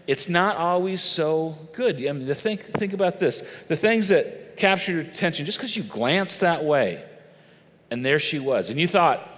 it's 0.09 0.29
not 0.29 0.57
always 0.57 1.03
so 1.03 1.57
good. 1.75 1.97
I 1.97 2.11
mean, 2.13 2.27
the 2.27 2.35
think, 2.35 2.63
think 2.63 2.95
about 2.95 3.21
this 3.21 3.43
the 3.69 3.77
things 3.77 4.09
that 4.09 4.57
captured 4.57 4.93
your 4.93 5.01
attention, 5.03 5.47
just 5.47 5.59
because 5.59 5.77
you 5.77 5.85
glanced 5.85 6.41
that 6.41 6.65
way, 6.65 7.05
and 7.93 8.05
there 8.05 8.19
she 8.19 8.41
was, 8.41 8.71
and 8.71 8.81
you 8.81 8.89
thought, 8.89 9.29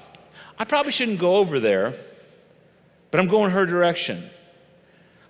I 0.58 0.64
probably 0.64 0.92
shouldn't 0.92 1.18
go 1.18 1.36
over 1.36 1.60
there, 1.60 1.92
but 3.10 3.20
I'm 3.20 3.28
going 3.28 3.50
her 3.50 3.66
direction. 3.66 4.30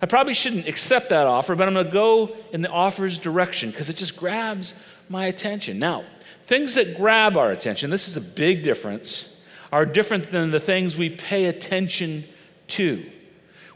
I 0.03 0.07
probably 0.07 0.35
shouldn't 0.35 0.67
accept 0.67 1.09
that 1.09 1.27
offer, 1.27 1.55
but 1.55 1.67
I'm 1.67 1.75
going 1.75 1.87
to 1.87 1.93
go 1.93 2.37
in 2.53 2.63
the 2.63 2.71
offer's 2.71 3.19
direction 3.19 3.71
because 3.71 3.91
it 3.91 3.97
just 3.97 4.17
grabs 4.17 4.75
my 5.09 5.27
attention. 5.27 5.79
Now, 5.79 6.05
things 6.45 6.75
that 6.77 6.97
grab 6.97 7.37
our 7.37 7.51
attention, 7.51 7.91
this 7.91 8.09
is 8.09 8.17
a 8.17 8.21
big 8.21 8.63
difference, 8.63 9.41
are 9.73 9.85
different 9.85 10.31
than 10.31 10.51
the 10.51 10.61
things 10.61 10.97
we 10.97 11.11
pay 11.11 11.47
attention 11.47 12.25
to. 12.69 13.11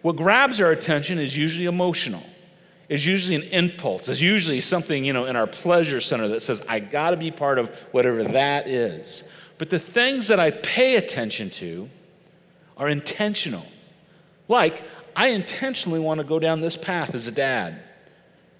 What 0.04 0.16
grabs 0.16 0.60
our 0.60 0.70
attention 0.70 1.18
is 1.18 1.34
usually 1.34 1.64
emotional. 1.64 2.22
It's 2.90 3.06
usually 3.06 3.36
an 3.36 3.44
impulse. 3.44 4.06
It's 4.06 4.20
usually 4.20 4.60
something, 4.60 5.02
you 5.02 5.14
know, 5.14 5.24
in 5.24 5.34
our 5.34 5.46
pleasure 5.46 5.98
center 5.98 6.28
that 6.28 6.42
says, 6.42 6.62
I 6.68 6.80
got 6.80 7.12
to 7.12 7.16
be 7.16 7.30
part 7.30 7.58
of 7.58 7.74
whatever 7.92 8.22
that 8.22 8.68
is. 8.68 9.22
But 9.56 9.70
the 9.70 9.78
things 9.78 10.28
that 10.28 10.38
I 10.38 10.50
pay 10.50 10.96
attention 10.96 11.48
to 11.52 11.88
are 12.76 12.86
intentional. 12.86 13.64
Like, 14.46 14.84
I 15.16 15.28
intentionally 15.28 16.00
want 16.00 16.18
to 16.18 16.24
go 16.24 16.38
down 16.38 16.60
this 16.60 16.76
path 16.76 17.14
as 17.14 17.26
a 17.26 17.32
dad 17.32 17.80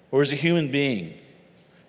or 0.09 0.23
as 0.23 0.31
a 0.31 0.35
human 0.35 0.71
being, 0.71 1.13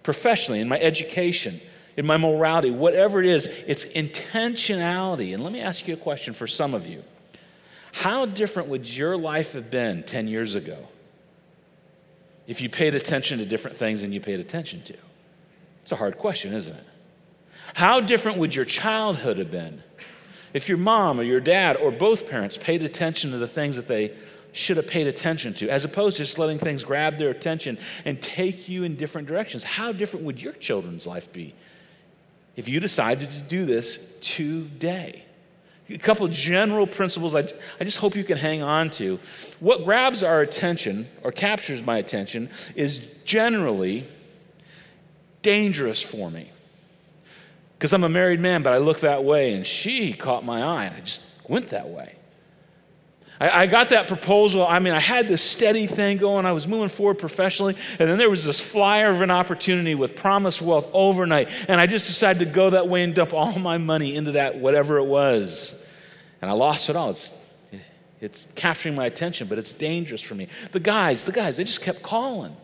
professionally, 0.02 0.60
in 0.60 0.68
my 0.68 0.78
education, 0.78 1.62
in 1.96 2.04
my 2.04 2.18
morality, 2.18 2.70
whatever 2.70 3.20
it 3.20 3.26
is, 3.26 3.46
it's 3.66 3.86
intentionality. 3.86 5.32
And 5.32 5.42
let 5.42 5.50
me 5.50 5.62
ask 5.62 5.88
you 5.88 5.94
a 5.94 5.96
question 5.96 6.34
for 6.34 6.46
some 6.46 6.74
of 6.74 6.86
you. 6.86 7.02
How 7.96 8.26
different 8.26 8.68
would 8.68 8.86
your 8.86 9.16
life 9.16 9.54
have 9.54 9.70
been 9.70 10.02
10 10.02 10.28
years 10.28 10.54
ago 10.54 10.76
if 12.46 12.60
you 12.60 12.68
paid 12.68 12.94
attention 12.94 13.38
to 13.38 13.46
different 13.46 13.78
things 13.78 14.02
than 14.02 14.12
you 14.12 14.20
paid 14.20 14.38
attention 14.38 14.82
to? 14.82 14.94
It's 15.80 15.92
a 15.92 15.96
hard 15.96 16.18
question, 16.18 16.52
isn't 16.52 16.74
it? 16.74 16.84
How 17.72 18.00
different 18.00 18.36
would 18.36 18.54
your 18.54 18.66
childhood 18.66 19.38
have 19.38 19.50
been 19.50 19.82
if 20.52 20.68
your 20.68 20.76
mom 20.76 21.18
or 21.18 21.22
your 21.22 21.40
dad 21.40 21.78
or 21.78 21.90
both 21.90 22.28
parents 22.28 22.58
paid 22.58 22.82
attention 22.82 23.30
to 23.30 23.38
the 23.38 23.48
things 23.48 23.76
that 23.76 23.88
they 23.88 24.12
should 24.52 24.76
have 24.76 24.88
paid 24.88 25.06
attention 25.06 25.54
to, 25.54 25.70
as 25.70 25.86
opposed 25.86 26.18
to 26.18 26.24
just 26.24 26.38
letting 26.38 26.58
things 26.58 26.84
grab 26.84 27.16
their 27.16 27.30
attention 27.30 27.78
and 28.04 28.20
take 28.20 28.68
you 28.68 28.84
in 28.84 28.96
different 28.96 29.26
directions? 29.26 29.64
How 29.64 29.92
different 29.92 30.26
would 30.26 30.38
your 30.38 30.52
children's 30.52 31.06
life 31.06 31.32
be 31.32 31.54
if 32.56 32.68
you 32.68 32.78
decided 32.78 33.30
to 33.30 33.40
do 33.40 33.64
this 33.64 33.98
today? 34.20 35.22
A 35.88 35.98
couple 35.98 36.26
general 36.28 36.86
principles 36.86 37.34
I, 37.34 37.48
I 37.80 37.84
just 37.84 37.98
hope 37.98 38.16
you 38.16 38.24
can 38.24 38.38
hang 38.38 38.62
on 38.62 38.90
to. 38.92 39.20
What 39.60 39.84
grabs 39.84 40.22
our 40.22 40.40
attention 40.40 41.06
or 41.22 41.30
captures 41.30 41.82
my 41.82 41.98
attention 41.98 42.50
is 42.74 42.98
generally 43.24 44.04
dangerous 45.42 46.02
for 46.02 46.30
me. 46.30 46.50
Because 47.78 47.92
I'm 47.92 48.04
a 48.04 48.08
married 48.08 48.40
man, 48.40 48.62
but 48.62 48.72
I 48.72 48.78
look 48.78 49.00
that 49.00 49.22
way, 49.22 49.52
and 49.52 49.66
she 49.66 50.12
caught 50.12 50.44
my 50.44 50.62
eye, 50.62 50.86
and 50.86 50.96
I 50.96 51.00
just 51.00 51.20
went 51.46 51.68
that 51.68 51.88
way. 51.88 52.16
I, 53.40 53.62
I, 53.62 53.66
got 53.66 53.90
that 53.90 54.08
proposal. 54.08 54.66
I 54.66 54.78
mean, 54.78 54.94
I 54.94 55.00
had 55.00 55.28
this 55.28 55.42
steady 55.42 55.86
thing 55.86 56.16
going. 56.16 56.46
I 56.46 56.52
was 56.52 56.66
moving 56.66 56.88
forward 56.88 57.18
professionally. 57.18 57.76
And 57.98 58.08
then 58.08 58.18
there 58.18 58.30
was 58.30 58.44
this 58.44 58.60
flyer 58.60 59.10
of 59.10 59.22
an 59.22 59.30
opportunity 59.30 59.94
with 59.94 60.16
Promise 60.16 60.62
Wealth 60.62 60.88
overnight. 60.92 61.48
And 61.68 61.80
I 61.80 61.86
just 61.86 62.06
decided 62.06 62.38
to 62.40 62.52
go 62.52 62.70
that 62.70 62.88
way 62.88 63.02
and 63.02 63.14
dump 63.14 63.34
all 63.34 63.58
my 63.58 63.78
money 63.78 64.16
into 64.16 64.32
that, 64.32 64.58
whatever 64.58 64.98
it 64.98 65.04
was. 65.04 65.84
And 66.40 66.50
I 66.50 66.54
lost 66.54 66.88
it 66.88 66.96
all. 66.96 67.10
It's, 67.10 67.34
it's 68.20 68.46
capturing 68.54 68.94
my 68.94 69.06
attention, 69.06 69.48
but 69.48 69.58
it's 69.58 69.72
dangerous 69.72 70.22
for 70.22 70.34
me. 70.34 70.48
The 70.72 70.80
guys, 70.80 71.24
the 71.24 71.32
guys, 71.32 71.58
they 71.58 71.64
just 71.64 71.82
kept 71.82 72.02
calling. 72.02 72.56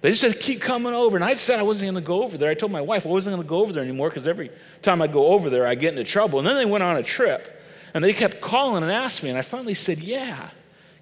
They 0.00 0.10
just 0.10 0.20
said, 0.20 0.38
keep 0.38 0.60
coming 0.60 0.94
over. 0.94 1.16
And 1.16 1.24
I 1.24 1.34
said 1.34 1.58
I 1.58 1.64
wasn't 1.64 1.90
going 1.92 2.02
to 2.02 2.06
go 2.06 2.22
over 2.22 2.38
there. 2.38 2.50
I 2.50 2.54
told 2.54 2.70
my 2.70 2.80
wife 2.80 3.04
I 3.04 3.08
wasn't 3.08 3.34
going 3.34 3.42
to 3.42 3.48
go 3.48 3.60
over 3.60 3.72
there 3.72 3.82
anymore 3.82 4.08
because 4.10 4.28
every 4.28 4.50
time 4.80 5.02
I 5.02 5.08
go 5.08 5.26
over 5.28 5.50
there, 5.50 5.66
I 5.66 5.74
get 5.74 5.90
into 5.90 6.04
trouble. 6.04 6.38
And 6.38 6.46
then 6.46 6.56
they 6.56 6.66
went 6.66 6.84
on 6.84 6.96
a 6.96 7.02
trip 7.02 7.57
and 7.94 8.02
they 8.04 8.12
kept 8.12 8.40
calling 8.40 8.82
and 8.82 8.92
asked 8.92 9.22
me. 9.22 9.28
And 9.28 9.38
I 9.38 9.42
finally 9.42 9.74
said, 9.74 9.98
yeah, 9.98 10.50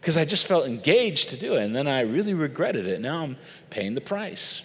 because 0.00 0.16
I 0.16 0.24
just 0.24 0.46
felt 0.46 0.66
engaged 0.66 1.30
to 1.30 1.36
do 1.36 1.56
it. 1.56 1.64
And 1.64 1.74
then 1.74 1.88
I 1.88 2.00
really 2.00 2.34
regretted 2.34 2.86
it. 2.86 3.00
Now 3.00 3.22
I'm 3.22 3.36
paying 3.70 3.94
the 3.94 4.00
price. 4.00 4.62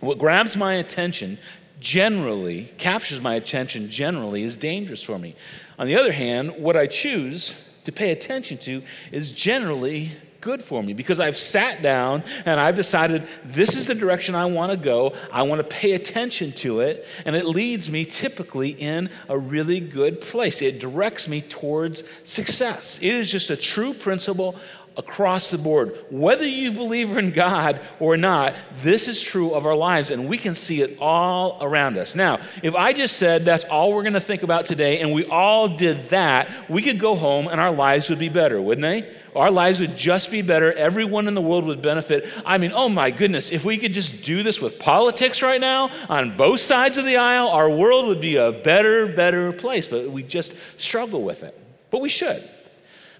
What 0.00 0.18
grabs 0.18 0.56
my 0.56 0.74
attention 0.74 1.38
generally, 1.80 2.72
captures 2.78 3.20
my 3.20 3.34
attention 3.34 3.90
generally, 3.90 4.42
is 4.42 4.56
dangerous 4.56 5.02
for 5.02 5.18
me. 5.18 5.34
On 5.78 5.86
the 5.86 5.96
other 5.96 6.12
hand, 6.12 6.54
what 6.58 6.76
I 6.76 6.86
choose 6.86 7.54
to 7.84 7.92
pay 7.92 8.10
attention 8.10 8.58
to 8.58 8.82
is 9.12 9.30
generally 9.30 10.12
good 10.40 10.62
for 10.62 10.82
me 10.82 10.92
because 10.92 11.20
I've 11.20 11.36
sat 11.36 11.82
down 11.82 12.22
and 12.44 12.60
I've 12.60 12.76
decided 12.76 13.26
this 13.44 13.76
is 13.76 13.86
the 13.86 13.94
direction 13.94 14.34
I 14.34 14.46
want 14.46 14.72
to 14.72 14.78
go. 14.78 15.14
I 15.32 15.42
want 15.42 15.60
to 15.60 15.66
pay 15.66 15.92
attention 15.92 16.52
to 16.52 16.80
it, 16.80 17.06
and 17.24 17.34
it 17.36 17.46
leads 17.46 17.90
me 17.90 18.04
typically 18.04 18.70
in 18.70 19.10
a 19.28 19.38
really 19.38 19.80
good 19.80 20.20
place. 20.20 20.62
It 20.62 20.78
directs 20.78 21.28
me 21.28 21.42
towards 21.42 22.02
success. 22.24 22.98
It 22.98 23.14
is 23.14 23.30
just 23.30 23.50
a 23.50 23.56
true 23.56 23.94
principle 23.94 24.56
across 24.96 25.50
the 25.50 25.58
board. 25.58 25.94
Whether 26.10 26.46
you 26.46 26.72
believe 26.72 27.16
in 27.16 27.30
God 27.30 27.80
or 28.00 28.16
not, 28.16 28.54
this 28.78 29.08
is 29.08 29.20
true 29.20 29.52
of 29.52 29.66
our 29.66 29.74
lives, 29.74 30.10
and 30.10 30.28
we 30.28 30.38
can 30.38 30.54
see 30.54 30.80
it 30.80 30.98
all 31.00 31.58
around 31.60 31.98
us. 31.98 32.14
Now, 32.14 32.40
if 32.62 32.74
I 32.74 32.92
just 32.92 33.18
said 33.18 33.44
that's 33.44 33.64
all 33.64 33.92
we're 33.92 34.02
going 34.02 34.14
to 34.14 34.20
think 34.20 34.42
about 34.42 34.64
today, 34.64 35.00
and 35.00 35.12
we 35.12 35.26
all 35.26 35.68
did 35.68 36.08
that, 36.08 36.70
we 36.70 36.82
could 36.82 36.98
go 36.98 37.14
home 37.14 37.48
and 37.48 37.60
our 37.60 37.72
lives 37.72 38.08
would 38.08 38.18
be 38.18 38.28
better, 38.28 38.60
wouldn't 38.60 38.82
they? 38.82 39.14
Our 39.36 39.50
lives 39.50 39.80
would 39.80 39.96
just 39.96 40.30
be 40.30 40.42
better. 40.42 40.72
Everyone 40.72 41.28
in 41.28 41.34
the 41.34 41.40
world 41.40 41.64
would 41.66 41.82
benefit. 41.82 42.26
I 42.44 42.58
mean, 42.58 42.72
oh 42.74 42.88
my 42.88 43.10
goodness, 43.10 43.50
if 43.50 43.64
we 43.64 43.78
could 43.78 43.92
just 43.92 44.22
do 44.22 44.42
this 44.42 44.60
with 44.60 44.78
politics 44.78 45.42
right 45.42 45.60
now 45.60 45.90
on 46.08 46.36
both 46.36 46.60
sides 46.60 46.98
of 46.98 47.04
the 47.04 47.16
aisle, 47.16 47.48
our 47.48 47.70
world 47.70 48.06
would 48.06 48.20
be 48.20 48.36
a 48.36 48.52
better, 48.52 49.06
better 49.06 49.52
place. 49.52 49.86
But 49.86 50.10
we 50.10 50.22
just 50.22 50.54
struggle 50.78 51.22
with 51.22 51.42
it. 51.42 51.58
But 51.90 52.00
we 52.00 52.08
should. 52.08 52.48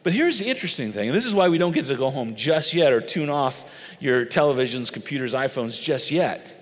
But 0.02 0.12
here's 0.12 0.38
the 0.38 0.46
interesting 0.46 0.92
thing, 0.92 1.08
and 1.08 1.16
this 1.16 1.24
is 1.24 1.34
why 1.34 1.48
we 1.48 1.58
don't 1.58 1.72
get 1.72 1.86
to 1.86 1.96
go 1.96 2.10
home 2.10 2.36
just 2.36 2.72
yet 2.72 2.92
or 2.92 3.00
tune 3.00 3.28
off 3.28 3.64
your 3.98 4.24
televisions, 4.24 4.92
computers, 4.92 5.34
iPhones 5.34 5.82
just 5.82 6.12
yet. 6.12 6.56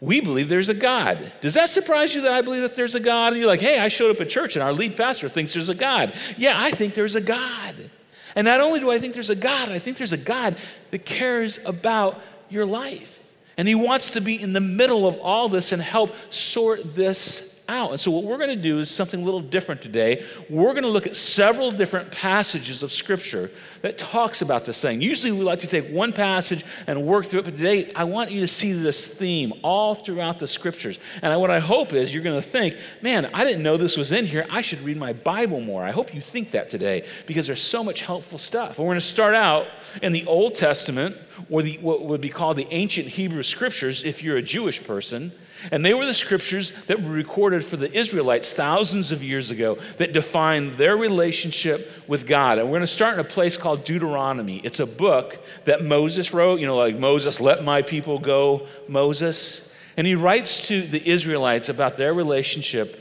We 0.00 0.20
believe 0.20 0.48
there's 0.48 0.68
a 0.68 0.74
God. 0.74 1.32
Does 1.40 1.54
that 1.54 1.70
surprise 1.70 2.14
you 2.14 2.20
that 2.22 2.32
I 2.32 2.42
believe 2.42 2.62
that 2.62 2.76
there's 2.76 2.94
a 2.94 3.00
God? 3.00 3.32
And 3.32 3.38
you're 3.38 3.48
like, 3.48 3.60
hey, 3.60 3.78
I 3.78 3.88
showed 3.88 4.14
up 4.14 4.20
at 4.20 4.28
church 4.28 4.54
and 4.54 4.62
our 4.62 4.72
lead 4.72 4.96
pastor 4.96 5.28
thinks 5.28 5.54
there's 5.54 5.70
a 5.70 5.74
God. 5.74 6.14
Yeah, 6.36 6.60
I 6.60 6.70
think 6.72 6.94
there's 6.94 7.16
a 7.16 7.20
God. 7.20 7.90
And 8.34 8.44
not 8.46 8.60
only 8.60 8.80
do 8.80 8.90
I 8.90 8.98
think 8.98 9.14
there's 9.14 9.30
a 9.30 9.36
God, 9.36 9.68
I 9.70 9.78
think 9.78 9.96
there's 9.96 10.12
a 10.12 10.18
God 10.18 10.56
that 10.90 11.04
cares 11.04 11.58
about 11.64 12.20
your 12.50 12.66
life. 12.66 13.22
And 13.56 13.68
he 13.68 13.74
wants 13.74 14.10
to 14.10 14.20
be 14.20 14.40
in 14.40 14.52
the 14.52 14.60
middle 14.60 15.06
of 15.06 15.18
all 15.20 15.48
this 15.48 15.72
and 15.72 15.80
help 15.80 16.14
sort 16.30 16.96
this 16.96 17.53
out. 17.68 17.90
And 17.90 18.00
so, 18.00 18.10
what 18.10 18.24
we're 18.24 18.38
going 18.38 18.50
to 18.50 18.56
do 18.56 18.78
is 18.78 18.90
something 18.90 19.22
a 19.22 19.24
little 19.24 19.40
different 19.40 19.82
today. 19.82 20.24
We're 20.48 20.72
going 20.72 20.84
to 20.84 20.90
look 20.90 21.06
at 21.06 21.16
several 21.16 21.70
different 21.70 22.10
passages 22.10 22.82
of 22.82 22.92
Scripture 22.92 23.50
that 23.82 23.98
talks 23.98 24.42
about 24.42 24.64
this 24.64 24.80
thing. 24.80 25.00
Usually, 25.00 25.32
we 25.32 25.44
like 25.44 25.60
to 25.60 25.66
take 25.66 25.88
one 25.90 26.12
passage 26.12 26.64
and 26.86 27.06
work 27.06 27.26
through 27.26 27.40
it, 27.40 27.44
but 27.44 27.56
today 27.56 27.92
I 27.94 28.04
want 28.04 28.30
you 28.30 28.40
to 28.40 28.46
see 28.46 28.72
this 28.72 29.06
theme 29.06 29.52
all 29.62 29.94
throughout 29.94 30.38
the 30.38 30.48
Scriptures. 30.48 30.98
And 31.22 31.38
what 31.40 31.50
I 31.50 31.58
hope 31.58 31.92
is 31.92 32.12
you're 32.12 32.22
going 32.22 32.40
to 32.40 32.46
think, 32.46 32.76
man, 33.02 33.26
I 33.34 33.44
didn't 33.44 33.62
know 33.62 33.76
this 33.76 33.96
was 33.96 34.12
in 34.12 34.26
here. 34.26 34.46
I 34.50 34.60
should 34.60 34.80
read 34.82 34.96
my 34.96 35.12
Bible 35.12 35.60
more. 35.60 35.82
I 35.82 35.90
hope 35.90 36.14
you 36.14 36.20
think 36.20 36.50
that 36.52 36.68
today 36.68 37.06
because 37.26 37.46
there's 37.46 37.62
so 37.62 37.82
much 37.82 38.02
helpful 38.02 38.38
stuff. 38.38 38.78
we're 38.78 38.86
going 38.86 38.96
to 38.96 39.00
start 39.00 39.34
out 39.34 39.66
in 40.02 40.12
the 40.12 40.26
Old 40.26 40.54
Testament, 40.54 41.16
or 41.50 41.62
the, 41.62 41.78
what 41.78 42.02
would 42.02 42.20
be 42.20 42.28
called 42.28 42.56
the 42.56 42.68
ancient 42.70 43.08
Hebrew 43.08 43.42
Scriptures 43.42 44.04
if 44.04 44.22
you're 44.22 44.36
a 44.36 44.42
Jewish 44.42 44.82
person. 44.82 45.32
And 45.70 45.84
they 45.84 45.94
were 45.94 46.06
the 46.06 46.14
scriptures 46.14 46.72
that 46.86 47.02
were 47.02 47.10
recorded 47.10 47.64
for 47.64 47.76
the 47.76 47.92
Israelites 47.92 48.52
thousands 48.52 49.12
of 49.12 49.22
years 49.22 49.50
ago 49.50 49.78
that 49.98 50.12
defined 50.12 50.74
their 50.74 50.96
relationship 50.96 51.90
with 52.06 52.26
God. 52.26 52.58
And 52.58 52.68
we're 52.68 52.78
going 52.78 52.82
to 52.82 52.86
start 52.86 53.14
in 53.14 53.20
a 53.20 53.24
place 53.24 53.56
called 53.56 53.84
Deuteronomy. 53.84 54.58
It's 54.58 54.80
a 54.80 54.86
book 54.86 55.38
that 55.64 55.84
Moses 55.84 56.32
wrote, 56.32 56.60
you 56.60 56.66
know, 56.66 56.76
like 56.76 56.98
Moses, 56.98 57.40
let 57.40 57.64
my 57.64 57.82
people 57.82 58.18
go, 58.18 58.66
Moses. 58.88 59.70
And 59.96 60.06
he 60.06 60.14
writes 60.14 60.68
to 60.68 60.82
the 60.82 61.08
Israelites 61.08 61.68
about 61.68 61.96
their 61.96 62.14
relationship 62.14 63.00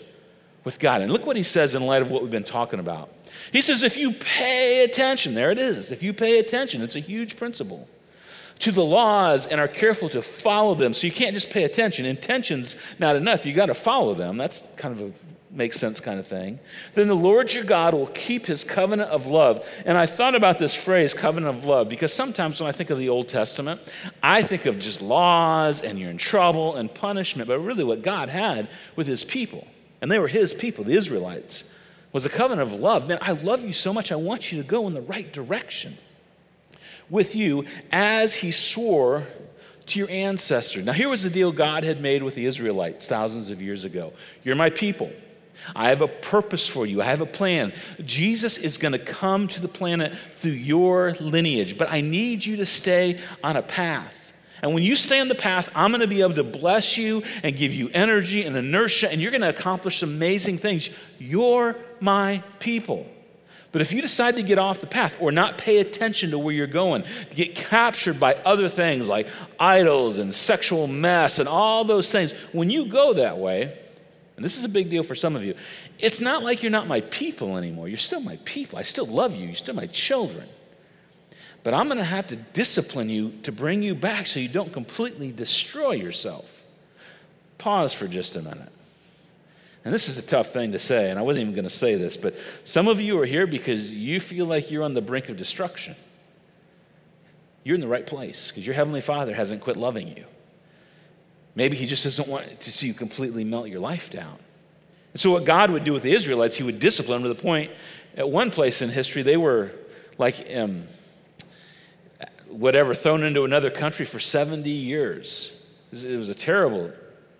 with 0.63 0.79
God. 0.79 1.01
And 1.01 1.11
look 1.11 1.25
what 1.25 1.35
he 1.35 1.43
says 1.43 1.75
in 1.75 1.85
light 1.85 2.01
of 2.01 2.11
what 2.11 2.21
we've 2.21 2.31
been 2.31 2.43
talking 2.43 2.79
about. 2.79 3.09
He 3.51 3.61
says, 3.61 3.83
if 3.83 3.97
you 3.97 4.13
pay 4.13 4.83
attention, 4.83 5.33
there 5.33 5.51
it 5.51 5.57
is. 5.57 5.91
If 5.91 6.03
you 6.03 6.13
pay 6.13 6.39
attention, 6.39 6.81
it's 6.81 6.95
a 6.95 7.01
huge 7.01 7.35
principle 7.35 7.87
to 8.63 8.71
the 8.71 8.83
laws 8.83 9.45
and 9.45 9.59
are 9.59 9.67
careful 9.67 10.07
to 10.07 10.21
follow 10.21 10.73
them. 10.73 10.93
So 10.93 11.05
you 11.05 11.11
can't 11.11 11.33
just 11.33 11.49
pay 11.49 11.65
attention. 11.65 12.05
Intention's 12.05 12.77
not 12.97 13.17
enough. 13.17 13.45
You 13.45 13.53
got 13.53 13.65
to 13.65 13.73
follow 13.73 14.13
them. 14.13 14.37
That's 14.37 14.63
kind 14.77 14.97
of 14.97 15.09
a 15.09 15.13
makes 15.51 15.77
sense 15.77 15.99
kind 15.99 16.19
of 16.19 16.25
thing. 16.25 16.59
Then 16.95 17.07
the 17.07 17.15
Lord 17.15 17.53
your 17.53 17.63
God 17.63 17.93
will 17.93 18.07
keep 18.07 18.45
his 18.45 18.63
covenant 18.63 19.11
of 19.11 19.27
love. 19.27 19.69
And 19.85 19.97
I 19.97 20.05
thought 20.05 20.33
about 20.33 20.57
this 20.57 20.73
phrase, 20.73 21.13
covenant 21.13 21.57
of 21.57 21.65
love, 21.65 21.89
because 21.89 22.11
sometimes 22.11 22.59
when 22.59 22.67
I 22.67 22.71
think 22.71 22.89
of 22.89 22.97
the 22.97 23.09
Old 23.09 23.27
Testament, 23.27 23.79
I 24.23 24.41
think 24.41 24.65
of 24.65 24.79
just 24.79 25.01
laws 25.01 25.81
and 25.81 25.99
you're 25.99 26.09
in 26.09 26.17
trouble 26.17 26.75
and 26.75 26.91
punishment. 26.91 27.47
But 27.47 27.59
really, 27.59 27.83
what 27.83 28.01
God 28.01 28.29
had 28.29 28.67
with 28.95 29.05
his 29.05 29.23
people, 29.23 29.67
and 30.01 30.09
they 30.09 30.19
were 30.19 30.27
his 30.27 30.53
people, 30.53 30.83
the 30.83 30.95
Israelites, 30.95 31.69
was 32.13 32.25
a 32.25 32.29
covenant 32.29 32.71
of 32.71 32.79
love. 32.79 33.07
Man, 33.07 33.19
I 33.21 33.33
love 33.33 33.61
you 33.61 33.73
so 33.73 33.93
much, 33.93 34.11
I 34.11 34.15
want 34.15 34.51
you 34.51 34.61
to 34.61 34.67
go 34.67 34.87
in 34.87 34.93
the 34.93 35.01
right 35.01 35.31
direction 35.31 35.97
with 37.13 37.35
you 37.35 37.63
as 37.91 38.33
he 38.33 38.51
swore 38.51 39.27
to 39.85 39.99
your 39.99 40.09
ancestor. 40.09 40.81
Now, 40.81 40.93
here 40.93 41.09
was 41.09 41.23
the 41.23 41.29
deal 41.29 41.51
God 41.51 41.83
had 41.83 42.01
made 42.01 42.23
with 42.23 42.35
the 42.35 42.45
Israelites 42.45 43.07
thousands 43.07 43.49
of 43.49 43.61
years 43.61 43.85
ago 43.85 44.11
You're 44.43 44.55
my 44.55 44.71
people. 44.71 45.11
I 45.75 45.89
have 45.89 46.01
a 46.01 46.07
purpose 46.07 46.67
for 46.67 46.85
you. 46.85 47.01
I 47.01 47.05
have 47.05 47.21
a 47.21 47.27
plan. 47.27 47.73
Jesus 48.03 48.57
is 48.57 48.77
going 48.77 48.91
to 48.93 48.99
come 48.99 49.47
to 49.49 49.61
the 49.61 49.67
planet 49.67 50.13
through 50.35 50.53
your 50.53 51.13
lineage, 51.19 51.77
but 51.77 51.89
I 51.91 52.01
need 52.01 52.43
you 52.43 52.57
to 52.57 52.65
stay 52.65 53.19
on 53.43 53.55
a 53.55 53.61
path. 53.61 54.33
And 54.63 54.73
when 54.73 54.81
you 54.81 54.95
stay 54.95 55.19
on 55.19 55.27
the 55.27 55.35
path, 55.35 55.69
I'm 55.75 55.91
going 55.91 56.01
to 56.01 56.07
be 56.07 56.21
able 56.21 56.33
to 56.35 56.43
bless 56.43 56.97
you 56.97 57.21
and 57.43 57.55
give 57.55 57.71
you 57.71 57.89
energy 57.93 58.43
and 58.43 58.57
inertia, 58.57 59.11
and 59.11 59.21
you're 59.21 59.31
going 59.31 59.41
to 59.41 59.49
accomplish 59.49 60.01
amazing 60.01 60.57
things. 60.57 60.89
You're 61.19 61.75
my 61.99 62.43
people. 62.59 63.05
But 63.73 63.81
if 63.81 63.91
you 63.91 64.03
decide 64.03 64.35
to 64.35 64.43
get 64.43 64.59
off 64.59 64.81
the 64.81 64.87
path 64.87 65.17
or 65.19 65.31
not 65.31 65.57
pay 65.57 65.79
attention 65.79 66.29
to 66.29 66.37
where 66.37 66.53
you're 66.53 66.67
going, 66.67 67.03
to 67.31 67.35
get 67.35 67.55
captured 67.55 68.19
by 68.19 68.35
other 68.35 68.69
things 68.69 69.09
like 69.09 69.27
idols 69.59 70.19
and 70.19 70.33
sexual 70.33 70.85
mess 70.85 71.39
and 71.39 71.49
all 71.49 71.83
those 71.83 72.11
things, 72.11 72.33
when 72.51 72.69
you 72.69 72.85
go 72.85 73.15
that 73.15 73.39
way, 73.39 73.75
and 74.35 74.45
this 74.45 74.59
is 74.59 74.63
a 74.63 74.69
big 74.69 74.91
deal 74.91 75.01
for 75.01 75.15
some 75.15 75.35
of 75.35 75.43
you, 75.43 75.55
it's 75.97 76.21
not 76.21 76.43
like 76.43 76.61
you're 76.61 76.71
not 76.71 76.85
my 76.85 77.01
people 77.01 77.57
anymore. 77.57 77.87
You're 77.87 77.97
still 77.97 78.21
my 78.21 78.37
people. 78.45 78.77
I 78.77 78.83
still 78.83 79.07
love 79.07 79.35
you. 79.35 79.47
You're 79.47 79.55
still 79.55 79.75
my 79.75 79.87
children. 79.87 80.47
But 81.63 81.73
I'm 81.73 81.87
going 81.87 81.97
to 81.97 82.03
have 82.03 82.27
to 82.27 82.35
discipline 82.35 83.09
you 83.09 83.31
to 83.41 83.51
bring 83.51 83.81
you 83.81 83.95
back 83.95 84.27
so 84.27 84.39
you 84.39 84.49
don't 84.49 84.71
completely 84.71 85.31
destroy 85.31 85.93
yourself. 85.93 86.45
Pause 87.57 87.93
for 87.93 88.07
just 88.07 88.35
a 88.35 88.41
minute. 88.43 88.72
And 89.85 89.93
this 89.93 90.07
is 90.07 90.17
a 90.17 90.21
tough 90.21 90.49
thing 90.49 90.71
to 90.71 90.79
say, 90.79 91.09
and 91.09 91.19
I 91.19 91.21
wasn't 91.21 91.43
even 91.43 91.55
going 91.55 91.63
to 91.63 91.69
say 91.69 91.95
this, 91.95 92.15
but 92.15 92.35
some 92.63 92.87
of 92.87 93.01
you 93.01 93.19
are 93.19 93.25
here 93.25 93.45
because 93.45 93.91
you 93.91 94.19
feel 94.19 94.45
like 94.45 94.71
you're 94.71 94.83
on 94.83 94.93
the 94.93 95.01
brink 95.01 95.27
of 95.27 95.35
destruction. 95.35 95.95
You're 97.63 97.75
in 97.75 97.81
the 97.81 97.87
right 97.87 98.05
place 98.05 98.47
because 98.47 98.65
your 98.65 98.75
Heavenly 98.75 99.01
Father 99.01 99.33
hasn't 99.33 99.61
quit 99.61 99.75
loving 99.75 100.07
you. 100.07 100.25
Maybe 101.55 101.75
He 101.75 101.85
just 101.85 102.03
doesn't 102.03 102.27
want 102.27 102.61
to 102.61 102.71
see 102.71 102.87
you 102.87 102.93
completely 102.93 103.43
melt 103.43 103.67
your 103.67 103.79
life 103.81 104.09
down. 104.09 104.37
And 105.11 105.19
so, 105.19 105.31
what 105.31 105.45
God 105.45 105.69
would 105.71 105.83
do 105.83 105.93
with 105.93 106.03
the 106.03 106.13
Israelites, 106.13 106.55
He 106.55 106.63
would 106.63 106.79
discipline 106.79 107.21
them 107.21 107.29
to 107.31 107.37
the 107.37 107.41
point, 107.41 107.71
at 108.15 108.29
one 108.29 108.51
place 108.51 108.81
in 108.81 108.89
history, 108.89 109.21
they 109.21 109.37
were 109.37 109.71
like, 110.17 110.47
um, 110.55 110.87
whatever, 112.47 112.93
thrown 112.93 113.23
into 113.23 113.43
another 113.43 113.69
country 113.69 114.05
for 114.05 114.19
70 114.19 114.69
years. 114.69 115.59
It 115.91 116.17
was 116.17 116.29
a 116.29 116.35
terrible 116.35 116.91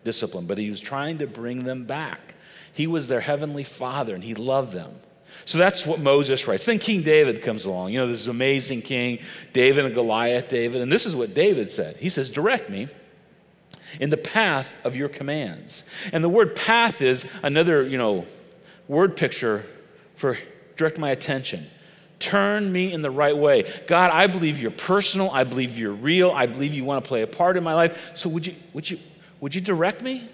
discipline, 0.04 0.46
but 0.46 0.58
He 0.58 0.70
was 0.70 0.82
trying 0.82 1.20
to 1.20 1.28
bring 1.28 1.64
them 1.64 1.86
back. 1.86 2.36
He 2.74 2.88
was 2.88 3.08
their 3.08 3.22
heavenly 3.22 3.64
father 3.64 4.16
and 4.16 4.24
he 4.24 4.34
loved 4.34 4.74
them. 4.74 4.92
So 5.46 5.58
that's 5.58 5.86
what 5.86 6.00
Moses 6.00 6.48
writes. 6.48 6.66
Then 6.66 6.80
King 6.80 7.04
David 7.04 7.42
comes 7.42 7.66
along. 7.66 7.92
You 7.92 8.00
know, 8.00 8.08
this 8.08 8.28
amazing 8.28 8.82
king, 8.82 9.20
David 9.52 9.86
and 9.86 9.94
Goliath, 9.94 10.48
David. 10.48 10.82
And 10.82 10.92
this 10.92 11.06
is 11.06 11.16
what 11.16 11.34
David 11.34 11.70
said 11.70 11.98
He 11.98 12.10
says, 12.10 12.30
Direct 12.30 12.70
me 12.70 12.88
in 14.00 14.10
the 14.10 14.18
path 14.18 14.76
of 14.84 14.96
your 14.96 15.10
commands. 15.10 15.84
And 16.12 16.24
the 16.24 16.30
word 16.30 16.56
path 16.56 17.02
is 17.02 17.26
another, 17.44 17.88
you 17.88 17.98
know, 17.98 18.26
word 18.88 19.16
picture 19.16 19.64
for 20.16 20.38
direct 20.78 20.98
my 20.98 21.12
attention. 21.12 21.68
Turn 22.20 22.72
me 22.72 22.94
in 22.94 23.02
the 23.02 23.12
right 23.12 23.36
way. 23.36 23.72
God, 23.86 24.12
I 24.12 24.28
believe 24.28 24.60
you're 24.60 24.72
personal. 24.72 25.30
I 25.32 25.44
believe 25.44 25.78
you're 25.78 25.92
real. 25.92 26.32
I 26.32 26.46
believe 26.46 26.74
you 26.74 26.86
want 26.86 27.04
to 27.04 27.08
play 27.08 27.22
a 27.22 27.28
part 27.28 27.58
in 27.58 27.64
my 27.64 27.74
life. 27.74 28.12
So 28.16 28.30
would 28.30 28.48
you, 28.48 28.56
would 28.72 28.90
you, 28.90 28.98
would 29.44 29.54
you 29.54 29.60
direct 29.60 30.02
me? 30.02 30.26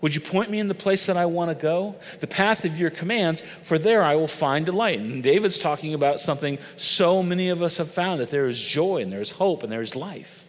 Would 0.00 0.14
you 0.14 0.20
point 0.20 0.48
me 0.48 0.60
in 0.60 0.68
the 0.68 0.74
place 0.76 1.06
that 1.06 1.16
I 1.16 1.26
want 1.26 1.50
to 1.50 1.60
go? 1.60 1.96
The 2.20 2.28
path 2.28 2.64
of 2.64 2.78
your 2.78 2.90
commands, 2.90 3.42
for 3.62 3.80
there 3.80 4.04
I 4.04 4.14
will 4.14 4.28
find 4.28 4.64
delight. 4.64 5.00
And 5.00 5.24
David's 5.24 5.58
talking 5.58 5.92
about 5.92 6.20
something 6.20 6.58
so 6.76 7.20
many 7.20 7.48
of 7.48 7.62
us 7.62 7.78
have 7.78 7.90
found 7.90 8.20
that 8.20 8.30
there 8.30 8.46
is 8.46 8.62
joy 8.62 9.02
and 9.02 9.12
there 9.12 9.20
is 9.20 9.30
hope 9.30 9.64
and 9.64 9.72
there 9.72 9.82
is 9.82 9.96
life 9.96 10.46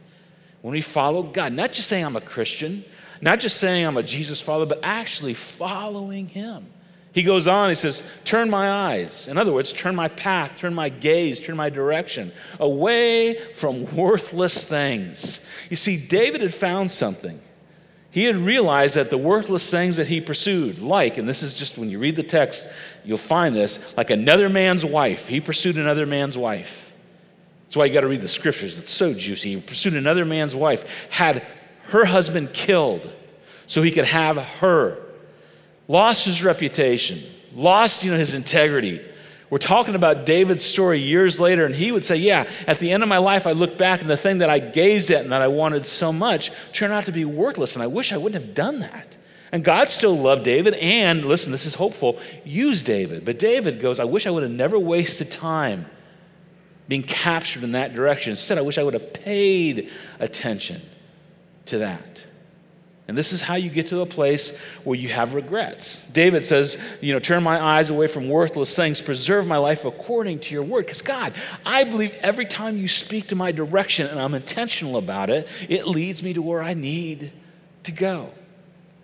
when 0.62 0.74
we 0.74 0.82
follow 0.82 1.24
God, 1.24 1.54
not 1.54 1.74
just 1.74 1.90
saying 1.90 2.06
I'm 2.06 2.16
a 2.16 2.22
Christian, 2.22 2.86
not 3.22 3.40
just 3.40 3.58
saying 3.58 3.86
I'm 3.86 3.98
a 3.98 4.04
Jesus 4.04 4.40
follower, 4.40 4.68
but 4.68 4.82
actually 4.84 5.34
following 5.34 6.28
Him. 6.28 6.68
He 7.12 7.24
goes 7.24 7.48
on, 7.48 7.70
he 7.70 7.76
says, 7.76 8.04
Turn 8.24 8.52
my 8.52 8.70
eyes. 8.70 9.28
In 9.28 9.40
other 9.40 9.52
words, 9.52 9.74
turn 9.74 9.96
my 9.96 10.10
path, 10.10 10.60
turn 10.60 10.76
my 10.76 10.90
gaze, 10.90 11.40
turn 11.40 11.56
my 11.56 11.70
direction 11.70 12.32
away 12.60 13.40
from 13.54 13.96
worthless 13.96 14.64
things. 14.64 15.48
You 15.72 15.78
see, 15.78 15.98
David 15.98 16.42
had 16.42 16.54
found 16.54 16.92
something. 16.92 17.40
He 18.16 18.24
had 18.24 18.38
realized 18.38 18.96
that 18.96 19.10
the 19.10 19.18
worthless 19.18 19.70
things 19.70 19.98
that 19.98 20.08
he 20.08 20.22
pursued, 20.22 20.80
like, 20.80 21.18
and 21.18 21.28
this 21.28 21.44
is 21.44 21.54
just 21.54 21.78
when 21.78 21.90
you 21.90 22.00
read 22.00 22.16
the 22.16 22.24
text, 22.24 22.70
you'll 23.04 23.18
find 23.18 23.54
this, 23.54 23.94
like 23.98 24.10
another 24.10 24.48
man's 24.48 24.86
wife. 24.86 25.28
He 25.28 25.42
pursued 25.42 25.76
another 25.76 26.06
man's 26.06 26.38
wife. 26.38 26.94
That's 27.66 27.76
why 27.76 27.84
you 27.84 27.94
got 27.94 28.02
to 28.02 28.08
read 28.08 28.22
the 28.22 28.30
scriptures. 28.30 28.80
It's 28.80 28.90
so 28.90 29.14
juicy. 29.14 29.56
He 29.56 29.60
pursued 29.60 29.96
another 29.96 30.24
man's 30.24 30.56
wife, 30.56 31.10
had 31.10 31.46
her 31.88 32.06
husband 32.06 32.54
killed 32.54 33.02
so 33.68 33.82
he 33.82 33.92
could 33.92 34.06
have 34.06 34.38
her 34.38 34.98
lost 35.90 36.24
his 36.24 36.42
reputation, 36.42 37.22
lost 37.54 38.06
you 38.06 38.12
know, 38.12 38.18
his 38.18 38.34
integrity. 38.34 39.06
We're 39.50 39.60
talking 39.60 39.94
about 39.94 40.26
David's 40.26 40.64
story 40.64 41.00
years 41.00 41.40
later, 41.40 41.66
and 41.66 41.76
he 41.76 41.92
would 41.92 42.04
say, 42.04 42.16
Yeah, 42.16 42.50
at 42.68 42.80
the 42.80 42.92
end 42.92 43.04
of 43.04 43.10
my 43.10 43.20
life, 43.20 43.46
I 43.46 43.52
look 43.52 43.78
back 43.78 44.02
and 44.02 44.10
the 44.10 44.18
thing 44.18 44.40
that 44.40 44.50
I 44.50 44.60
gazed 44.60 45.12
at 45.12 45.22
and 45.22 45.32
that 45.32 45.42
I 45.42 45.48
wanted 45.48 45.86
so 45.86 46.12
much 46.12 46.52
turned 46.74 46.94
out 46.94 47.06
to 47.06 47.12
be 47.12 47.26
worthless, 47.26 47.76
and 47.76 47.84
I 47.84 47.88
wish 47.88 48.12
I 48.12 48.18
wouldn't 48.18 48.44
have 48.44 48.56
done 48.56 48.80
that. 48.80 49.18
And 49.52 49.64
God 49.64 49.90
still 49.90 50.18
loved 50.18 50.44
David, 50.44 50.74
and 50.74 51.24
listen, 51.24 51.52
this 51.52 51.66
is 51.66 51.76
hopeful, 51.76 52.20
used 52.44 52.86
David. 52.86 53.24
But 53.24 53.40
David 53.40 53.80
goes, 53.80 54.00
I 54.00 54.04
wish 54.04 54.26
I 54.26 54.32
would 54.32 54.44
have 54.44 54.52
never 54.52 54.80
wasted 54.80 55.32
time 55.32 55.86
being 56.88 57.04
captured 57.04 57.64
in 57.64 57.72
that 57.74 57.94
direction. 57.94 58.32
Instead, 58.32 58.58
I 58.58 58.62
wish 58.62 58.78
I 58.78 58.84
would 58.84 58.94
have 58.94 59.14
paid 59.14 59.92
attention 60.20 60.82
to 61.68 61.78
that. 61.80 62.25
And 63.08 63.16
this 63.16 63.34
is 63.34 63.42
how 63.42 63.54
you 63.56 63.70
get 63.70 63.90
to 63.90 64.02
a 64.02 64.06
place 64.06 64.58
where 64.84 64.98
you 64.98 65.10
have 65.10 65.36
regrets. 65.36 66.08
David 66.08 66.44
says, 66.44 66.78
you 67.02 67.14
know, 67.14 67.20
turn 67.20 67.44
my 67.44 67.64
eyes 67.64 67.92
away 67.92 68.08
from 68.08 68.30
worthless 68.30 68.76
things, 68.76 69.00
preserve 69.00 69.46
my 69.46 69.58
life 69.58 69.86
according 69.86 70.40
to 70.40 70.54
your 70.54 70.64
word. 70.64 70.86
Because, 70.86 71.04
God, 71.04 71.34
I 71.64 71.84
believe 71.84 72.14
every 72.22 72.48
time 72.48 72.78
you 72.78 72.88
speak 72.88 73.28
to 73.28 73.36
my 73.36 73.52
direction 73.52 74.08
and 74.08 74.20
I'm 74.20 74.34
intentional 74.34 74.98
about 74.98 75.30
it, 75.30 75.48
it 75.70 75.88
leads 75.88 76.24
me 76.24 76.34
to 76.34 76.42
where 76.42 76.64
I 76.64 76.74
need 76.74 77.32
to 77.84 77.92
go. 77.92 78.32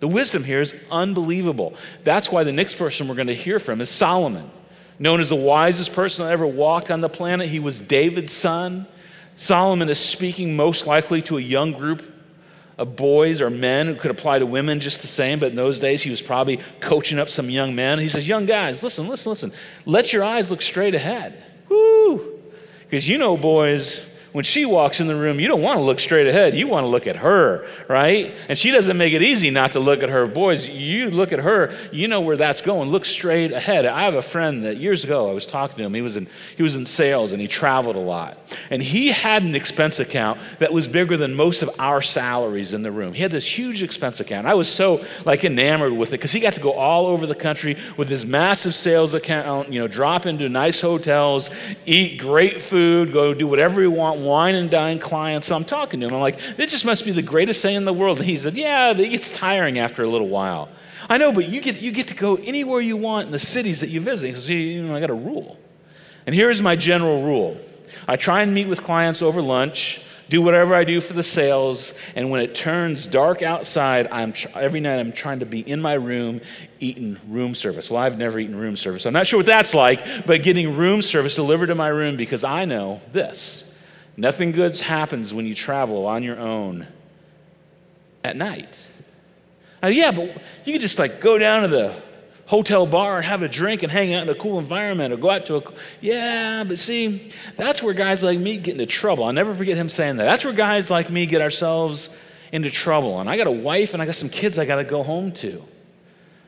The 0.00 0.08
wisdom 0.08 0.42
here 0.42 0.60
is 0.60 0.74
unbelievable. 0.90 1.74
That's 2.02 2.28
why 2.28 2.42
the 2.42 2.50
next 2.50 2.74
person 2.74 3.06
we're 3.06 3.14
going 3.14 3.28
to 3.28 3.36
hear 3.36 3.60
from 3.60 3.80
is 3.80 3.88
Solomon. 3.88 4.50
Known 4.98 5.20
as 5.20 5.28
the 5.28 5.36
wisest 5.36 5.92
person 5.94 6.24
that 6.24 6.32
ever 6.32 6.46
walked 6.46 6.90
on 6.90 7.00
the 7.00 7.08
planet, 7.08 7.48
he 7.48 7.60
was 7.60 7.78
David's 7.78 8.32
son. 8.32 8.88
Solomon 9.36 9.88
is 9.88 10.00
speaking 10.00 10.56
most 10.56 10.88
likely 10.88 11.22
to 11.22 11.38
a 11.38 11.40
young 11.40 11.72
group 11.72 12.11
of 12.78 12.96
boys 12.96 13.40
or 13.40 13.50
men 13.50 13.86
who 13.86 13.94
could 13.94 14.10
apply 14.10 14.38
to 14.38 14.46
women 14.46 14.80
just 14.80 15.02
the 15.02 15.06
same, 15.06 15.38
but 15.38 15.50
in 15.50 15.56
those 15.56 15.80
days 15.80 16.02
he 16.02 16.10
was 16.10 16.22
probably 16.22 16.60
coaching 16.80 17.18
up 17.18 17.28
some 17.28 17.50
young 17.50 17.74
men. 17.74 17.98
He 17.98 18.08
says, 18.08 18.26
Young 18.26 18.46
guys, 18.46 18.82
listen, 18.82 19.08
listen, 19.08 19.30
listen. 19.30 19.52
Let 19.84 20.12
your 20.12 20.24
eyes 20.24 20.50
look 20.50 20.62
straight 20.62 20.94
ahead. 20.94 21.44
Woo! 21.68 22.40
Because 22.80 23.08
you 23.08 23.18
know, 23.18 23.36
boys, 23.36 24.04
when 24.32 24.44
she 24.44 24.64
walks 24.64 25.00
in 25.00 25.06
the 25.06 25.14
room, 25.14 25.38
you 25.38 25.46
don't 25.46 25.60
want 25.60 25.78
to 25.78 25.82
look 25.82 26.00
straight 26.00 26.26
ahead. 26.26 26.54
You 26.54 26.66
want 26.66 26.84
to 26.84 26.88
look 26.88 27.06
at 27.06 27.16
her, 27.16 27.66
right? 27.86 28.34
And 28.48 28.56
she 28.56 28.70
doesn't 28.70 28.96
make 28.96 29.12
it 29.12 29.22
easy 29.22 29.50
not 29.50 29.72
to 29.72 29.80
look 29.80 30.02
at 30.02 30.08
her. 30.08 30.26
Boys, 30.26 30.66
you 30.66 31.10
look 31.10 31.32
at 31.32 31.38
her, 31.38 31.74
you 31.92 32.08
know 32.08 32.22
where 32.22 32.36
that's 32.36 32.62
going. 32.62 32.90
Look 32.90 33.04
straight 33.04 33.52
ahead. 33.52 33.84
I 33.84 34.04
have 34.04 34.14
a 34.14 34.22
friend 34.22 34.64
that 34.64 34.78
years 34.78 35.04
ago 35.04 35.28
I 35.28 35.34
was 35.34 35.44
talking 35.44 35.76
to 35.76 35.82
him. 35.84 35.92
He 35.92 36.00
was 36.00 36.16
in 36.16 36.28
he 36.56 36.62
was 36.62 36.76
in 36.76 36.86
sales 36.86 37.32
and 37.32 37.40
he 37.40 37.48
traveled 37.48 37.96
a 37.96 38.00
lot. 38.00 38.38
And 38.70 38.82
he 38.82 39.08
had 39.08 39.42
an 39.42 39.54
expense 39.54 40.00
account 40.00 40.40
that 40.60 40.72
was 40.72 40.88
bigger 40.88 41.16
than 41.16 41.34
most 41.34 41.62
of 41.62 41.70
our 41.78 42.00
salaries 42.00 42.72
in 42.72 42.82
the 42.82 42.90
room. 42.90 43.12
He 43.12 43.22
had 43.22 43.30
this 43.30 43.46
huge 43.46 43.82
expense 43.82 44.20
account. 44.20 44.46
I 44.46 44.54
was 44.54 44.68
so 44.68 45.04
like 45.26 45.44
enamored 45.44 45.92
with 45.92 46.08
it 46.10 46.12
because 46.12 46.32
he 46.32 46.40
got 46.40 46.54
to 46.54 46.60
go 46.60 46.72
all 46.72 47.06
over 47.06 47.26
the 47.26 47.34
country 47.34 47.76
with 47.98 48.08
his 48.08 48.24
massive 48.24 48.74
sales 48.74 49.12
account, 49.12 49.70
you 49.70 49.78
know, 49.78 49.88
drop 49.88 50.24
into 50.24 50.48
nice 50.48 50.80
hotels, 50.80 51.50
eat 51.84 52.18
great 52.18 52.62
food, 52.62 53.12
go 53.12 53.34
do 53.34 53.46
whatever 53.46 53.82
he 53.82 53.86
want 53.86 54.21
wine 54.24 54.54
and 54.54 54.70
dine 54.70 54.98
clients. 54.98 55.48
So 55.48 55.56
I'm 55.56 55.64
talking 55.64 56.00
to 56.00 56.06
him. 56.06 56.14
I'm 56.14 56.20
like, 56.20 56.38
it 56.58 56.68
just 56.68 56.84
must 56.84 57.04
be 57.04 57.12
the 57.12 57.22
greatest 57.22 57.62
thing 57.62 57.76
in 57.76 57.84
the 57.84 57.92
world. 57.92 58.18
And 58.18 58.26
he 58.26 58.36
said, 58.36 58.56
yeah, 58.56 58.90
it 58.90 59.08
gets 59.08 59.30
tiring 59.30 59.78
after 59.78 60.02
a 60.02 60.08
little 60.08 60.28
while. 60.28 60.68
I 61.08 61.18
know, 61.18 61.32
but 61.32 61.48
you 61.48 61.60
get, 61.60 61.80
you 61.80 61.92
get 61.92 62.08
to 62.08 62.14
go 62.14 62.36
anywhere 62.36 62.80
you 62.80 62.96
want 62.96 63.26
in 63.26 63.32
the 63.32 63.38
cities 63.38 63.80
that 63.80 63.90
you 63.90 64.00
visit. 64.00 64.28
He 64.28 64.32
says, 64.34 64.48
you 64.48 64.82
know, 64.82 64.94
I 64.94 65.00
got 65.00 65.10
a 65.10 65.14
rule. 65.14 65.58
And 66.26 66.34
here's 66.34 66.62
my 66.62 66.76
general 66.76 67.22
rule. 67.22 67.58
I 68.06 68.16
try 68.16 68.42
and 68.42 68.54
meet 68.54 68.68
with 68.68 68.82
clients 68.82 69.22
over 69.22 69.42
lunch, 69.42 70.00
do 70.28 70.40
whatever 70.40 70.74
I 70.74 70.84
do 70.84 71.00
for 71.00 71.12
the 71.12 71.22
sales, 71.22 71.92
and 72.16 72.30
when 72.30 72.40
it 72.40 72.54
turns 72.54 73.06
dark 73.06 73.42
outside, 73.42 74.06
I'm 74.10 74.32
tr- 74.32 74.48
every 74.54 74.80
night 74.80 74.98
I'm 74.98 75.12
trying 75.12 75.40
to 75.40 75.46
be 75.46 75.60
in 75.60 75.80
my 75.80 75.94
room 75.94 76.40
eating 76.80 77.18
room 77.28 77.54
service. 77.54 77.90
Well, 77.90 78.02
I've 78.02 78.16
never 78.16 78.38
eaten 78.38 78.56
room 78.56 78.76
service. 78.76 79.02
So 79.02 79.08
I'm 79.08 79.14
not 79.14 79.26
sure 79.26 79.38
what 79.38 79.46
that's 79.46 79.74
like, 79.74 80.26
but 80.26 80.42
getting 80.42 80.76
room 80.76 81.02
service 81.02 81.34
delivered 81.34 81.66
to 81.66 81.74
my 81.74 81.88
room 81.88 82.16
because 82.16 82.44
I 82.44 82.64
know 82.64 83.00
this 83.12 83.71
Nothing 84.16 84.52
good 84.52 84.78
happens 84.78 85.32
when 85.32 85.46
you 85.46 85.54
travel 85.54 86.06
on 86.06 86.22
your 86.22 86.38
own 86.38 86.86
at 88.22 88.36
night. 88.36 88.86
Now, 89.82 89.88
yeah, 89.88 90.12
but 90.12 90.30
you 90.64 90.72
could 90.72 90.80
just 90.80 90.98
like 90.98 91.20
go 91.20 91.38
down 91.38 91.62
to 91.62 91.68
the 91.68 92.02
hotel 92.46 92.86
bar 92.86 93.16
and 93.16 93.24
have 93.24 93.42
a 93.42 93.48
drink 93.48 93.82
and 93.82 93.90
hang 93.90 94.12
out 94.14 94.22
in 94.22 94.28
a 94.28 94.34
cool 94.34 94.58
environment 94.58 95.12
or 95.12 95.16
go 95.16 95.30
out 95.30 95.46
to 95.46 95.56
a. 95.56 95.62
Yeah, 96.00 96.64
but 96.64 96.78
see, 96.78 97.30
that's 97.56 97.82
where 97.82 97.94
guys 97.94 98.22
like 98.22 98.38
me 98.38 98.58
get 98.58 98.72
into 98.72 98.86
trouble. 98.86 99.24
I'll 99.24 99.32
never 99.32 99.54
forget 99.54 99.76
him 99.76 99.88
saying 99.88 100.16
that. 100.16 100.24
That's 100.24 100.44
where 100.44 100.52
guys 100.52 100.90
like 100.90 101.10
me 101.10 101.26
get 101.26 101.40
ourselves 101.40 102.10
into 102.52 102.70
trouble. 102.70 103.18
And 103.20 103.30
I 103.30 103.36
got 103.36 103.46
a 103.46 103.52
wife 103.52 103.94
and 103.94 104.02
I 104.02 104.06
got 104.06 104.14
some 104.14 104.28
kids 104.28 104.58
I 104.58 104.66
got 104.66 104.76
to 104.76 104.84
go 104.84 105.02
home 105.02 105.32
to. 105.32 105.64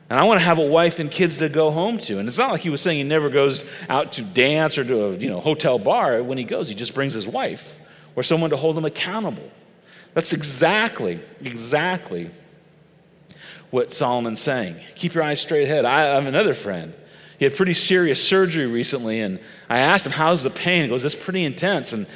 And 0.09 0.19
I 0.19 0.23
want 0.23 0.39
to 0.39 0.45
have 0.45 0.59
a 0.59 0.65
wife 0.65 0.99
and 0.99 1.09
kids 1.09 1.39
to 1.39 1.49
go 1.49 1.71
home 1.71 1.97
to. 1.99 2.19
And 2.19 2.27
it's 2.27 2.37
not 2.37 2.51
like 2.51 2.61
he 2.61 2.69
was 2.69 2.81
saying 2.81 2.97
he 2.97 3.03
never 3.03 3.29
goes 3.29 3.63
out 3.89 4.13
to 4.13 4.21
dance 4.21 4.77
or 4.77 4.83
to 4.83 5.05
a 5.05 5.15
you 5.15 5.29
know, 5.29 5.39
hotel 5.39 5.79
bar. 5.79 6.21
When 6.21 6.37
he 6.37 6.43
goes, 6.43 6.67
he 6.67 6.75
just 6.75 6.93
brings 6.93 7.13
his 7.13 7.27
wife 7.27 7.79
or 8.15 8.21
someone 8.21 8.51
to 8.51 8.57
hold 8.57 8.77
him 8.77 8.85
accountable. 8.85 9.49
That's 10.13 10.31
exactly, 10.31 11.19
exactly 11.41 12.29
what 13.71 13.93
Solomon's 13.93 14.39
saying. 14.39 14.75
Keep 14.95 15.15
your 15.15 15.23
eyes 15.23 15.41
straight 15.41 15.63
ahead. 15.63 15.85
I 15.85 16.01
have 16.01 16.27
another 16.27 16.53
friend. 16.53 16.93
He 17.37 17.43
had 17.43 17.55
pretty 17.55 17.73
serious 17.73 18.25
surgery 18.25 18.67
recently, 18.67 19.19
and 19.19 19.39
I 19.69 19.79
asked 19.79 20.05
him, 20.05 20.13
How's 20.13 20.43
the 20.43 20.49
pain? 20.49 20.83
He 20.83 20.87
goes, 20.87 21.03
It's 21.03 21.15
pretty 21.15 21.43
intense. 21.43 21.91
And 21.91 22.07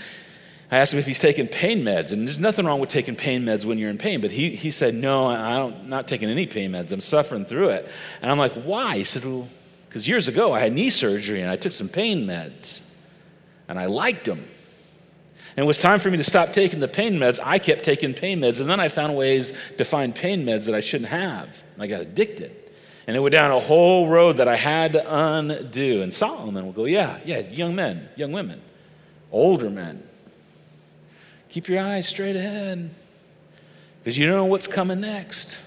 I 0.72 0.78
asked 0.78 0.94
him 0.94 1.00
if 1.00 1.08
he's 1.08 1.20
taking 1.20 1.48
pain 1.48 1.82
meds, 1.82 2.12
and 2.12 2.28
there's 2.28 2.38
nothing 2.38 2.66
wrong 2.66 2.80
with 2.80 2.90
taking 2.90 3.16
pain 3.16 3.44
meds 3.44 3.66
when 3.66 3.80
you're 3.80 3.90
in 3.90 3.98
pain. 3.98 4.22
But 4.22 4.30
he, 4.30 4.56
he 4.56 4.70
said, 4.70 4.94
No, 4.94 5.28
I'm 5.28 5.90
not 5.90 6.08
taking 6.08 6.30
any 6.30 6.46
pain 6.46 6.72
meds. 6.72 6.92
I'm 6.92 7.02
suffering 7.02 7.46
through 7.46 7.70
it. 7.70 7.90
And 8.22 8.32
I'm 8.32 8.38
like, 8.38 8.54
Why? 8.54 8.98
He 8.98 9.04
said, 9.04 9.26
Well, 9.26 9.48
because 9.88 10.08
years 10.08 10.28
ago 10.28 10.54
I 10.54 10.60
had 10.60 10.72
knee 10.72 10.92
surgery 10.92 11.42
and 11.42 11.50
I 11.50 11.56
took 11.56 11.74
some 11.74 11.90
pain 11.90 12.28
meds, 12.28 12.88
and 13.68 13.80
I 13.80 13.86
liked 13.86 14.26
them. 14.26 14.48
And 15.58 15.64
it 15.64 15.68
was 15.68 15.80
time 15.80 16.00
for 16.00 16.12
me 16.12 16.18
to 16.18 16.24
stop 16.24 16.54
taking 16.54 16.80
the 16.80 16.88
pain 16.88 17.14
meds. 17.14 17.40
I 17.44 17.58
kept 17.58 17.84
taking 17.84 18.14
pain 18.14 18.40
meds, 18.40 18.62
and 18.62 18.70
then 18.70 18.80
I 18.80 18.90
found 18.90 19.16
ways 19.16 19.52
to 19.80 19.84
find 19.84 20.14
pain 20.14 20.46
meds 20.46 20.68
that 20.68 20.76
I 20.76 20.82
shouldn't 20.82 21.10
have. 21.10 21.64
And 21.74 21.82
I 21.82 21.88
got 21.88 22.02
addicted. 22.02 22.56
And 23.08 23.18
it 23.18 23.20
went 23.22 23.34
down 23.34 23.50
a 23.50 23.60
whole 23.60 24.08
road 24.08 24.38
that 24.38 24.48
I 24.48 24.56
had 24.56 24.94
to 24.94 25.04
undo. 25.04 26.04
And 26.04 26.14
Solomon 26.14 26.64
will 26.64 26.74
go, 26.74 26.86
Yeah, 26.86 27.20
yeah, 27.26 27.40
young 27.40 27.74
men, 27.74 28.08
young 28.16 28.32
women, 28.32 28.62
older 29.32 29.72
men 29.72 30.04
Keep 31.50 31.68
your 31.68 31.82
eyes 31.82 32.08
straight 32.08 32.36
ahead 32.36 32.90
because 34.04 34.18
you 34.18 34.28
don't 34.28 34.38
know 34.38 34.46
what's 34.46 34.68
coming 34.68 35.02
next. 35.02 35.58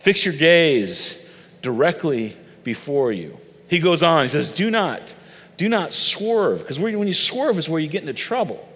Fix 0.00 0.24
your 0.24 0.34
gaze 0.34 1.30
directly 1.62 2.36
before 2.64 3.12
you. 3.12 3.38
He 3.68 3.78
goes 3.78 4.02
on, 4.02 4.24
he 4.24 4.28
says, 4.28 4.50
Do 4.50 4.70
not, 4.70 5.14
do 5.56 5.68
not 5.68 5.94
swerve, 5.94 6.58
because 6.58 6.78
when 6.78 7.06
you 7.06 7.14
swerve 7.14 7.58
is 7.58 7.68
where 7.68 7.80
you 7.80 7.88
get 7.88 8.02
into 8.02 8.12
trouble. 8.12 8.68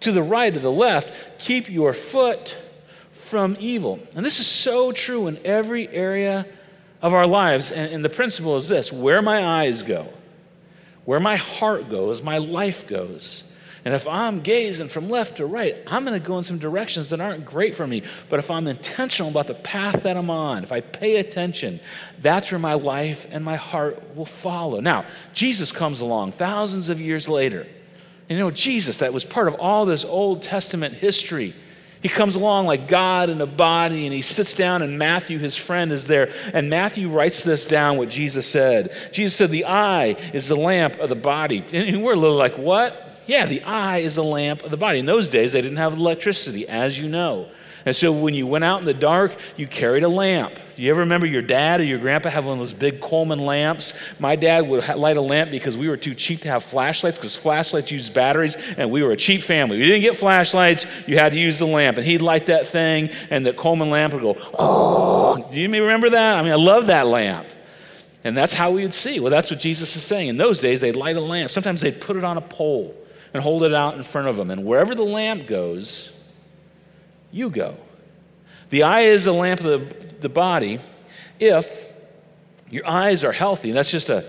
To 0.00 0.12
the 0.12 0.22
right, 0.22 0.52
to 0.52 0.60
the 0.60 0.70
left, 0.70 1.12
keep 1.38 1.68
your 1.68 1.92
foot 1.92 2.56
from 3.12 3.56
evil. 3.58 3.98
And 4.14 4.24
this 4.24 4.40
is 4.40 4.46
so 4.46 4.92
true 4.92 5.26
in 5.26 5.38
every 5.44 5.88
area 5.88 6.46
of 7.02 7.14
our 7.14 7.26
lives. 7.26 7.70
And, 7.70 7.92
and 7.92 8.04
the 8.04 8.08
principle 8.08 8.56
is 8.56 8.68
this 8.68 8.92
where 8.92 9.22
my 9.22 9.62
eyes 9.62 9.82
go, 9.82 10.08
where 11.04 11.20
my 11.20 11.36
heart 11.36 11.90
goes, 11.90 12.22
my 12.22 12.38
life 12.38 12.86
goes. 12.86 13.44
And 13.84 13.94
if 13.94 14.06
I'm 14.06 14.40
gazing 14.40 14.88
from 14.88 15.08
left 15.08 15.36
to 15.36 15.46
right, 15.46 15.76
I'm 15.86 16.04
going 16.04 16.20
to 16.20 16.26
go 16.26 16.38
in 16.38 16.44
some 16.44 16.58
directions 16.58 17.10
that 17.10 17.20
aren't 17.20 17.44
great 17.44 17.74
for 17.74 17.86
me. 17.86 18.02
But 18.28 18.38
if 18.38 18.50
I'm 18.50 18.66
intentional 18.66 19.30
about 19.30 19.46
the 19.46 19.54
path 19.54 20.02
that 20.02 20.16
I'm 20.16 20.30
on, 20.30 20.62
if 20.62 20.72
I 20.72 20.80
pay 20.80 21.16
attention, 21.16 21.80
that's 22.20 22.50
where 22.50 22.58
my 22.58 22.74
life 22.74 23.26
and 23.30 23.44
my 23.44 23.56
heart 23.56 24.02
will 24.16 24.26
follow. 24.26 24.80
Now, 24.80 25.06
Jesus 25.32 25.70
comes 25.70 26.00
along 26.00 26.32
thousands 26.32 26.88
of 26.88 27.00
years 27.00 27.28
later. 27.28 27.66
You 28.28 28.38
know, 28.38 28.50
Jesus, 28.50 28.98
that 28.98 29.12
was 29.12 29.24
part 29.24 29.48
of 29.48 29.54
all 29.54 29.86
this 29.86 30.04
Old 30.04 30.42
Testament 30.42 30.94
history. 30.94 31.54
He 32.02 32.08
comes 32.08 32.36
along 32.36 32.66
like 32.66 32.86
God 32.86 33.28
in 33.28 33.40
a 33.40 33.46
body, 33.46 34.04
and 34.06 34.14
he 34.14 34.22
sits 34.22 34.54
down, 34.54 34.82
and 34.82 34.98
Matthew, 34.98 35.38
his 35.38 35.56
friend, 35.56 35.90
is 35.90 36.06
there. 36.06 36.32
And 36.52 36.70
Matthew 36.70 37.08
writes 37.08 37.42
this 37.42 37.66
down 37.66 37.96
what 37.96 38.08
Jesus 38.08 38.46
said. 38.46 38.94
Jesus 39.12 39.34
said, 39.34 39.50
The 39.50 39.64
eye 39.64 40.16
is 40.32 40.48
the 40.48 40.56
lamp 40.56 40.98
of 40.98 41.08
the 41.08 41.16
body. 41.16 41.64
And 41.72 42.02
we're 42.02 42.12
a 42.12 42.16
little 42.16 42.36
like, 42.36 42.56
What? 42.56 43.07
Yeah, 43.28 43.44
the 43.44 43.62
eye 43.62 43.98
is 43.98 44.16
a 44.16 44.22
lamp 44.22 44.62
of 44.62 44.70
the 44.70 44.78
body. 44.78 44.98
In 44.98 45.04
those 45.04 45.28
days, 45.28 45.52
they 45.52 45.60
didn't 45.60 45.76
have 45.76 45.92
electricity, 45.92 46.66
as 46.66 46.98
you 46.98 47.10
know. 47.10 47.48
And 47.84 47.94
so 47.94 48.10
when 48.10 48.32
you 48.32 48.46
went 48.46 48.64
out 48.64 48.80
in 48.80 48.86
the 48.86 48.94
dark, 48.94 49.36
you 49.58 49.66
carried 49.66 50.02
a 50.02 50.08
lamp. 50.08 50.54
Do 50.54 50.82
you 50.82 50.90
ever 50.90 51.00
remember 51.00 51.26
your 51.26 51.42
dad 51.42 51.80
or 51.80 51.84
your 51.84 51.98
grandpa 51.98 52.30
have 52.30 52.46
one 52.46 52.54
of 52.54 52.58
those 52.58 52.72
big 52.72 53.02
Coleman 53.02 53.40
lamps? 53.40 53.92
My 54.18 54.34
dad 54.34 54.66
would 54.66 54.88
light 54.96 55.18
a 55.18 55.20
lamp 55.20 55.50
because 55.50 55.76
we 55.76 55.90
were 55.90 55.98
too 55.98 56.14
cheap 56.14 56.40
to 56.42 56.48
have 56.48 56.62
flashlights 56.62 57.18
because 57.18 57.36
flashlights 57.36 57.90
use 57.90 58.08
batteries 58.08 58.56
and 58.78 58.90
we 58.90 59.02
were 59.02 59.12
a 59.12 59.16
cheap 59.16 59.42
family. 59.42 59.76
We 59.76 59.84
didn't 59.84 60.02
get 60.02 60.16
flashlights, 60.16 60.86
you 61.06 61.18
had 61.18 61.32
to 61.32 61.38
use 61.38 61.58
the 61.58 61.66
lamp. 61.66 61.98
And 61.98 62.06
he'd 62.06 62.22
light 62.22 62.46
that 62.46 62.66
thing 62.66 63.10
and 63.28 63.44
the 63.44 63.52
Coleman 63.52 63.90
lamp 63.90 64.14
would 64.14 64.22
go, 64.22 64.36
oh. 64.58 65.50
Do 65.52 65.60
you 65.60 65.68
remember 65.68 66.08
that? 66.10 66.38
I 66.38 66.42
mean, 66.42 66.52
I 66.52 66.56
love 66.56 66.86
that 66.86 67.06
lamp. 67.06 67.46
And 68.24 68.34
that's 68.34 68.54
how 68.54 68.70
we 68.70 68.82
would 68.82 68.94
see. 68.94 69.20
Well, 69.20 69.30
that's 69.30 69.50
what 69.50 69.60
Jesus 69.60 69.94
is 69.96 70.02
saying. 70.02 70.28
In 70.28 70.38
those 70.38 70.60
days, 70.60 70.80
they'd 70.80 70.96
light 70.96 71.16
a 71.16 71.20
lamp. 71.20 71.50
Sometimes 71.50 71.82
they'd 71.82 72.00
put 72.00 72.16
it 72.16 72.24
on 72.24 72.38
a 72.38 72.42
pole 72.42 72.94
and 73.34 73.42
hold 73.42 73.62
it 73.62 73.74
out 73.74 73.94
in 73.94 74.02
front 74.02 74.28
of 74.28 74.36
them. 74.36 74.50
And 74.50 74.64
wherever 74.64 74.94
the 74.94 75.04
lamp 75.04 75.46
goes, 75.46 76.12
you 77.30 77.50
go. 77.50 77.76
The 78.70 78.82
eye 78.82 79.02
is 79.02 79.24
the 79.24 79.32
lamp 79.32 79.60
of 79.60 79.66
the, 79.66 80.06
the 80.20 80.28
body 80.28 80.80
if 81.40 81.92
your 82.70 82.86
eyes 82.86 83.24
are 83.24 83.32
healthy. 83.32 83.72
That's 83.72 83.90
just 83.90 84.10
a 84.10 84.24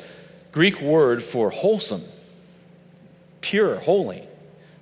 Greek 0.51 0.79
word 0.81 1.21
for 1.23 1.49
wholesome, 1.49 2.03
pure, 3.41 3.77
holy. 3.79 4.23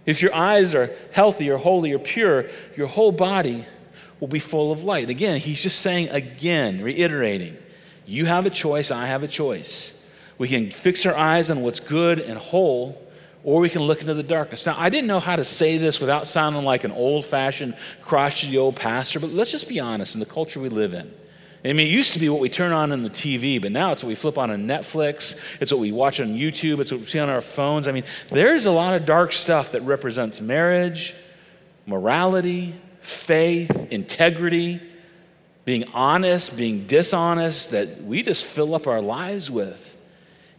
If 0.05 0.21
your 0.21 0.33
eyes 0.33 0.73
are 0.73 0.89
healthy 1.11 1.49
or 1.49 1.57
holy 1.57 1.91
or 1.91 1.99
pure, 1.99 2.45
your 2.75 2.87
whole 2.87 3.11
body 3.11 3.65
will 4.19 4.27
be 4.27 4.39
full 4.39 4.71
of 4.71 4.83
light. 4.83 5.09
Again, 5.09 5.39
he's 5.39 5.61
just 5.61 5.79
saying 5.79 6.09
again, 6.09 6.81
reiterating, 6.81 7.57
you 8.05 8.25
have 8.25 8.45
a 8.45 8.49
choice, 8.49 8.89
I 8.89 9.07
have 9.07 9.23
a 9.23 9.27
choice. 9.27 9.93
We 10.37 10.47
can 10.47 10.71
fix 10.71 11.05
our 11.05 11.15
eyes 11.15 11.49
on 11.49 11.61
what's 11.61 11.79
good 11.79 12.19
and 12.19 12.37
whole, 12.37 13.01
or 13.47 13.61
we 13.61 13.69
can 13.69 13.81
look 13.81 14.01
into 14.01 14.13
the 14.13 14.23
darkness. 14.23 14.65
Now, 14.65 14.75
I 14.77 14.89
didn't 14.89 15.07
know 15.07 15.21
how 15.21 15.37
to 15.37 15.45
say 15.45 15.77
this 15.77 16.01
without 16.01 16.27
sounding 16.27 16.63
like 16.63 16.83
an 16.83 16.91
old 16.91 17.23
fashioned, 17.25 17.77
crotchety 18.01 18.57
old 18.57 18.75
pastor, 18.75 19.21
but 19.21 19.29
let's 19.29 19.51
just 19.51 19.69
be 19.69 19.79
honest 19.79 20.15
in 20.15 20.19
the 20.19 20.25
culture 20.25 20.59
we 20.59 20.67
live 20.67 20.93
in. 20.93 21.09
I 21.63 21.71
mean, 21.71 21.87
it 21.87 21.91
used 21.91 22.11
to 22.11 22.19
be 22.19 22.27
what 22.27 22.41
we 22.41 22.49
turn 22.49 22.73
on 22.73 22.91
in 22.91 23.03
the 23.03 23.09
TV, 23.09 23.61
but 23.61 23.71
now 23.71 23.93
it's 23.93 24.03
what 24.03 24.09
we 24.09 24.15
flip 24.15 24.37
on 24.37 24.51
on 24.51 24.67
Netflix. 24.67 25.39
It's 25.61 25.71
what 25.71 25.79
we 25.79 25.93
watch 25.93 26.19
on 26.19 26.35
YouTube. 26.35 26.81
It's 26.81 26.91
what 26.91 26.99
we 26.99 27.05
see 27.05 27.19
on 27.19 27.29
our 27.29 27.39
phones. 27.39 27.87
I 27.87 27.93
mean, 27.93 28.03
there's 28.27 28.65
a 28.65 28.71
lot 28.71 28.95
of 28.95 29.05
dark 29.05 29.31
stuff 29.31 29.71
that 29.71 29.81
represents 29.83 30.41
marriage, 30.41 31.15
morality, 31.85 32.75
faith, 32.99 33.71
integrity, 33.91 34.81
being 35.63 35.85
honest, 35.93 36.57
being 36.57 36.85
dishonest, 36.85 37.71
that 37.71 38.03
we 38.03 38.23
just 38.23 38.43
fill 38.43 38.75
up 38.75 38.87
our 38.87 39.01
lives 39.01 39.49
with. 39.49 39.96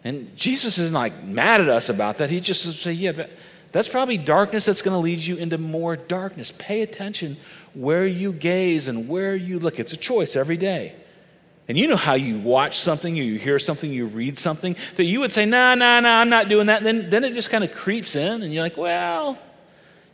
And 0.04 0.36
Jesus 0.36 0.78
isn't 0.78 0.94
like 0.94 1.24
mad 1.24 1.60
at 1.60 1.68
us 1.68 1.88
about 1.88 2.18
that. 2.18 2.30
He 2.30 2.40
just 2.40 2.62
says, 2.62 2.86
yeah, 2.86 3.12
that, 3.12 3.30
that's 3.72 3.88
probably 3.88 4.16
darkness 4.16 4.64
that's 4.64 4.82
going 4.82 4.94
to 4.94 4.98
lead 4.98 5.18
you 5.18 5.36
into 5.36 5.58
more 5.58 5.96
darkness. 5.96 6.52
Pay 6.56 6.82
attention 6.82 7.36
where 7.74 8.06
you 8.06 8.32
gaze 8.32 8.88
and 8.88 9.08
where 9.08 9.34
you 9.34 9.58
look. 9.58 9.78
It's 9.78 9.92
a 9.92 9.96
choice 9.96 10.36
every 10.36 10.56
day. 10.56 10.94
And 11.68 11.76
you 11.76 11.86
know 11.86 11.96
how 11.96 12.14
you 12.14 12.38
watch 12.38 12.78
something, 12.78 13.14
you 13.14 13.38
hear 13.38 13.58
something, 13.58 13.92
you 13.92 14.06
read 14.06 14.38
something, 14.38 14.74
that 14.96 15.04
you 15.04 15.20
would 15.20 15.32
say, 15.32 15.44
nah, 15.44 15.74
nah, 15.74 16.00
nah, 16.00 16.20
I'm 16.20 16.30
not 16.30 16.48
doing 16.48 16.68
that. 16.68 16.78
And 16.78 16.86
then, 16.86 17.10
then 17.10 17.24
it 17.24 17.34
just 17.34 17.50
kind 17.50 17.62
of 17.62 17.74
creeps 17.74 18.16
in, 18.16 18.42
and 18.42 18.54
you're 18.54 18.62
like, 18.62 18.78
well, 18.78 19.38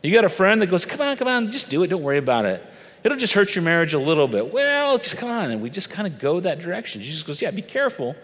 you 0.03 0.13
got 0.13 0.25
a 0.25 0.29
friend 0.29 0.61
that 0.61 0.67
goes, 0.67 0.83
come 0.83 0.99
on, 0.99 1.15
come 1.15 1.29
on, 1.29 1.51
just 1.53 1.69
do 1.69 1.81
it, 1.83 1.87
don't 1.87 2.03
worry 2.03 2.17
about 2.17 2.43
it. 2.43 2.61
It'll 3.05 3.17
just 3.17 3.31
hurt 3.31 3.55
your 3.55 3.63
marriage 3.63 3.93
a 3.93 3.99
little 3.99 4.27
bit. 4.27 4.51
Well, 4.51 4.97
just 4.97 5.17
come 5.17 5.29
on. 5.29 5.51
And 5.51 5.61
we 5.61 5.69
just 5.69 5.89
kind 5.89 6.07
of 6.07 6.19
go 6.19 6.39
that 6.41 6.59
direction. 6.59 7.01
Jesus 7.01 7.23
goes, 7.23 7.41
yeah, 7.41 7.51
be 7.51 7.61
careful 7.61 8.15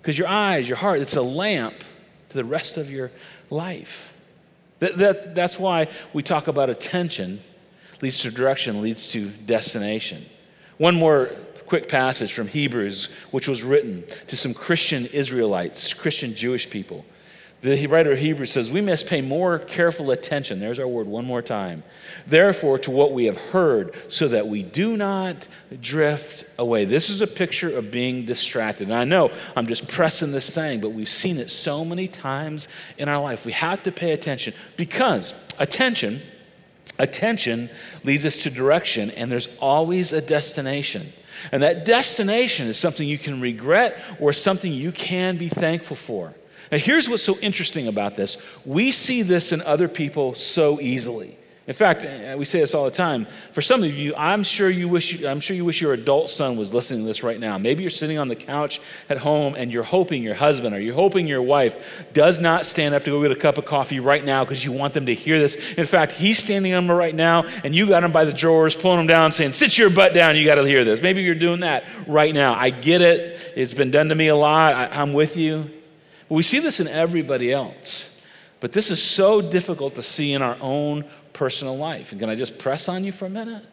because 0.00 0.18
your 0.18 0.28
eyes, 0.28 0.68
your 0.68 0.76
heart, 0.76 1.00
it's 1.00 1.16
a 1.16 1.22
lamp 1.22 1.74
to 2.28 2.36
the 2.36 2.44
rest 2.44 2.76
of 2.78 2.90
your 2.90 3.10
life. 3.50 4.12
That, 4.80 4.96
that, 4.98 5.34
that's 5.34 5.58
why 5.58 5.88
we 6.12 6.22
talk 6.22 6.46
about 6.46 6.70
attention 6.70 7.40
leads 8.00 8.20
to 8.20 8.30
direction, 8.30 8.80
leads 8.80 9.06
to 9.08 9.28
destination. 9.30 10.24
One 10.76 10.94
more 10.94 11.30
quick 11.66 11.88
passage 11.88 12.32
from 12.32 12.48
Hebrews, 12.48 13.08
which 13.30 13.48
was 13.48 13.62
written 13.62 14.04
to 14.28 14.36
some 14.36 14.54
Christian 14.54 15.06
Israelites, 15.06 15.92
Christian 15.92 16.34
Jewish 16.34 16.70
people. 16.70 17.04
The 17.60 17.88
writer 17.88 18.12
of 18.12 18.18
Hebrews 18.18 18.52
says, 18.52 18.70
We 18.70 18.80
must 18.80 19.08
pay 19.08 19.20
more 19.20 19.58
careful 19.58 20.12
attention, 20.12 20.60
there's 20.60 20.78
our 20.78 20.86
word 20.86 21.08
one 21.08 21.24
more 21.24 21.42
time, 21.42 21.82
therefore, 22.26 22.78
to 22.80 22.92
what 22.92 23.12
we 23.12 23.24
have 23.24 23.36
heard, 23.36 23.96
so 24.08 24.28
that 24.28 24.46
we 24.46 24.62
do 24.62 24.96
not 24.96 25.48
drift 25.80 26.44
away. 26.58 26.84
This 26.84 27.10
is 27.10 27.20
a 27.20 27.26
picture 27.26 27.76
of 27.76 27.90
being 27.90 28.24
distracted. 28.24 28.88
And 28.88 28.96
I 28.96 29.02
know 29.02 29.32
I'm 29.56 29.66
just 29.66 29.88
pressing 29.88 30.30
this 30.30 30.52
saying, 30.52 30.80
but 30.80 30.90
we've 30.90 31.08
seen 31.08 31.38
it 31.38 31.50
so 31.50 31.84
many 31.84 32.06
times 32.06 32.68
in 32.96 33.08
our 33.08 33.20
life. 33.20 33.44
We 33.44 33.52
have 33.52 33.82
to 33.82 33.92
pay 33.92 34.12
attention 34.12 34.54
because 34.76 35.34
attention, 35.58 36.22
attention 37.00 37.70
leads 38.04 38.24
us 38.24 38.36
to 38.36 38.50
direction, 38.50 39.10
and 39.10 39.32
there's 39.32 39.48
always 39.58 40.12
a 40.12 40.20
destination. 40.20 41.12
And 41.50 41.64
that 41.64 41.84
destination 41.84 42.68
is 42.68 42.78
something 42.78 43.08
you 43.08 43.18
can 43.18 43.40
regret 43.40 44.00
or 44.20 44.32
something 44.32 44.72
you 44.72 44.92
can 44.92 45.38
be 45.38 45.48
thankful 45.48 45.96
for. 45.96 46.34
Now, 46.70 46.78
here's 46.78 47.08
what's 47.08 47.22
so 47.22 47.38
interesting 47.38 47.88
about 47.88 48.16
this 48.16 48.36
we 48.64 48.92
see 48.92 49.22
this 49.22 49.52
in 49.52 49.62
other 49.62 49.88
people 49.88 50.34
so 50.34 50.80
easily. 50.80 51.38
In 51.68 51.74
fact, 51.74 52.02
uh, 52.02 52.34
we 52.38 52.46
say 52.46 52.60
this 52.60 52.72
all 52.72 52.86
the 52.86 52.90
time. 52.90 53.26
For 53.52 53.60
some 53.60 53.82
of 53.82 53.94
you, 53.94 54.14
I'm 54.16 54.42
sure 54.42 54.70
you 54.70 54.88
wish 54.88 55.12
you, 55.12 55.28
I'm 55.28 55.38
sure 55.38 55.54
you 55.54 55.66
wish 55.66 55.82
your 55.82 55.92
adult 55.92 56.30
son 56.30 56.56
was 56.56 56.72
listening 56.72 57.02
to 57.02 57.06
this 57.06 57.22
right 57.22 57.38
now. 57.38 57.58
Maybe 57.58 57.82
you're 57.82 57.90
sitting 57.90 58.16
on 58.16 58.28
the 58.28 58.36
couch 58.36 58.80
at 59.10 59.18
home 59.18 59.54
and 59.54 59.70
you're 59.70 59.82
hoping 59.82 60.22
your 60.22 60.34
husband 60.34 60.74
or 60.74 60.80
you're 60.80 60.94
hoping 60.94 61.26
your 61.26 61.42
wife 61.42 62.06
does 62.14 62.40
not 62.40 62.64
stand 62.64 62.94
up 62.94 63.04
to 63.04 63.10
go 63.10 63.20
get 63.20 63.32
a 63.32 63.36
cup 63.36 63.58
of 63.58 63.66
coffee 63.66 64.00
right 64.00 64.24
now 64.24 64.44
because 64.44 64.64
you 64.64 64.72
want 64.72 64.94
them 64.94 65.04
to 65.04 65.14
hear 65.14 65.38
this. 65.38 65.56
In 65.76 65.84
fact, 65.84 66.12
he's 66.12 66.38
standing 66.38 66.72
on 66.72 66.86
them 66.86 66.96
right 66.96 67.14
now 67.14 67.44
and 67.62 67.76
you 67.76 67.86
got 67.86 68.02
him 68.02 68.12
by 68.12 68.24
the 68.24 68.32
drawers, 68.32 68.74
pulling 68.74 69.00
him 69.00 69.06
down, 69.06 69.30
saying, 69.30 69.52
"Sit 69.52 69.76
your 69.76 69.90
butt 69.90 70.14
down. 70.14 70.36
You 70.36 70.46
got 70.46 70.54
to 70.54 70.64
hear 70.64 70.84
this." 70.84 71.02
Maybe 71.02 71.22
you're 71.22 71.34
doing 71.34 71.60
that 71.60 71.84
right 72.06 72.32
now. 72.32 72.54
I 72.54 72.70
get 72.70 73.02
it. 73.02 73.38
It's 73.54 73.74
been 73.74 73.90
done 73.90 74.08
to 74.08 74.14
me 74.14 74.28
a 74.28 74.36
lot. 74.36 74.72
I, 74.72 74.86
I'm 74.86 75.12
with 75.12 75.36
you. 75.36 75.68
We 76.28 76.42
see 76.42 76.58
this 76.58 76.80
in 76.80 76.88
everybody 76.88 77.52
else. 77.52 78.14
But 78.60 78.72
this 78.72 78.90
is 78.90 79.02
so 79.02 79.40
difficult 79.40 79.94
to 79.94 80.02
see 80.02 80.32
in 80.32 80.42
our 80.42 80.56
own 80.60 81.04
personal 81.32 81.76
life. 81.76 82.10
And 82.10 82.20
can 82.20 82.28
I 82.28 82.34
just 82.34 82.58
press 82.58 82.88
on 82.88 83.04
you 83.04 83.12
for 83.12 83.26
a 83.26 83.30
minute? 83.30 83.64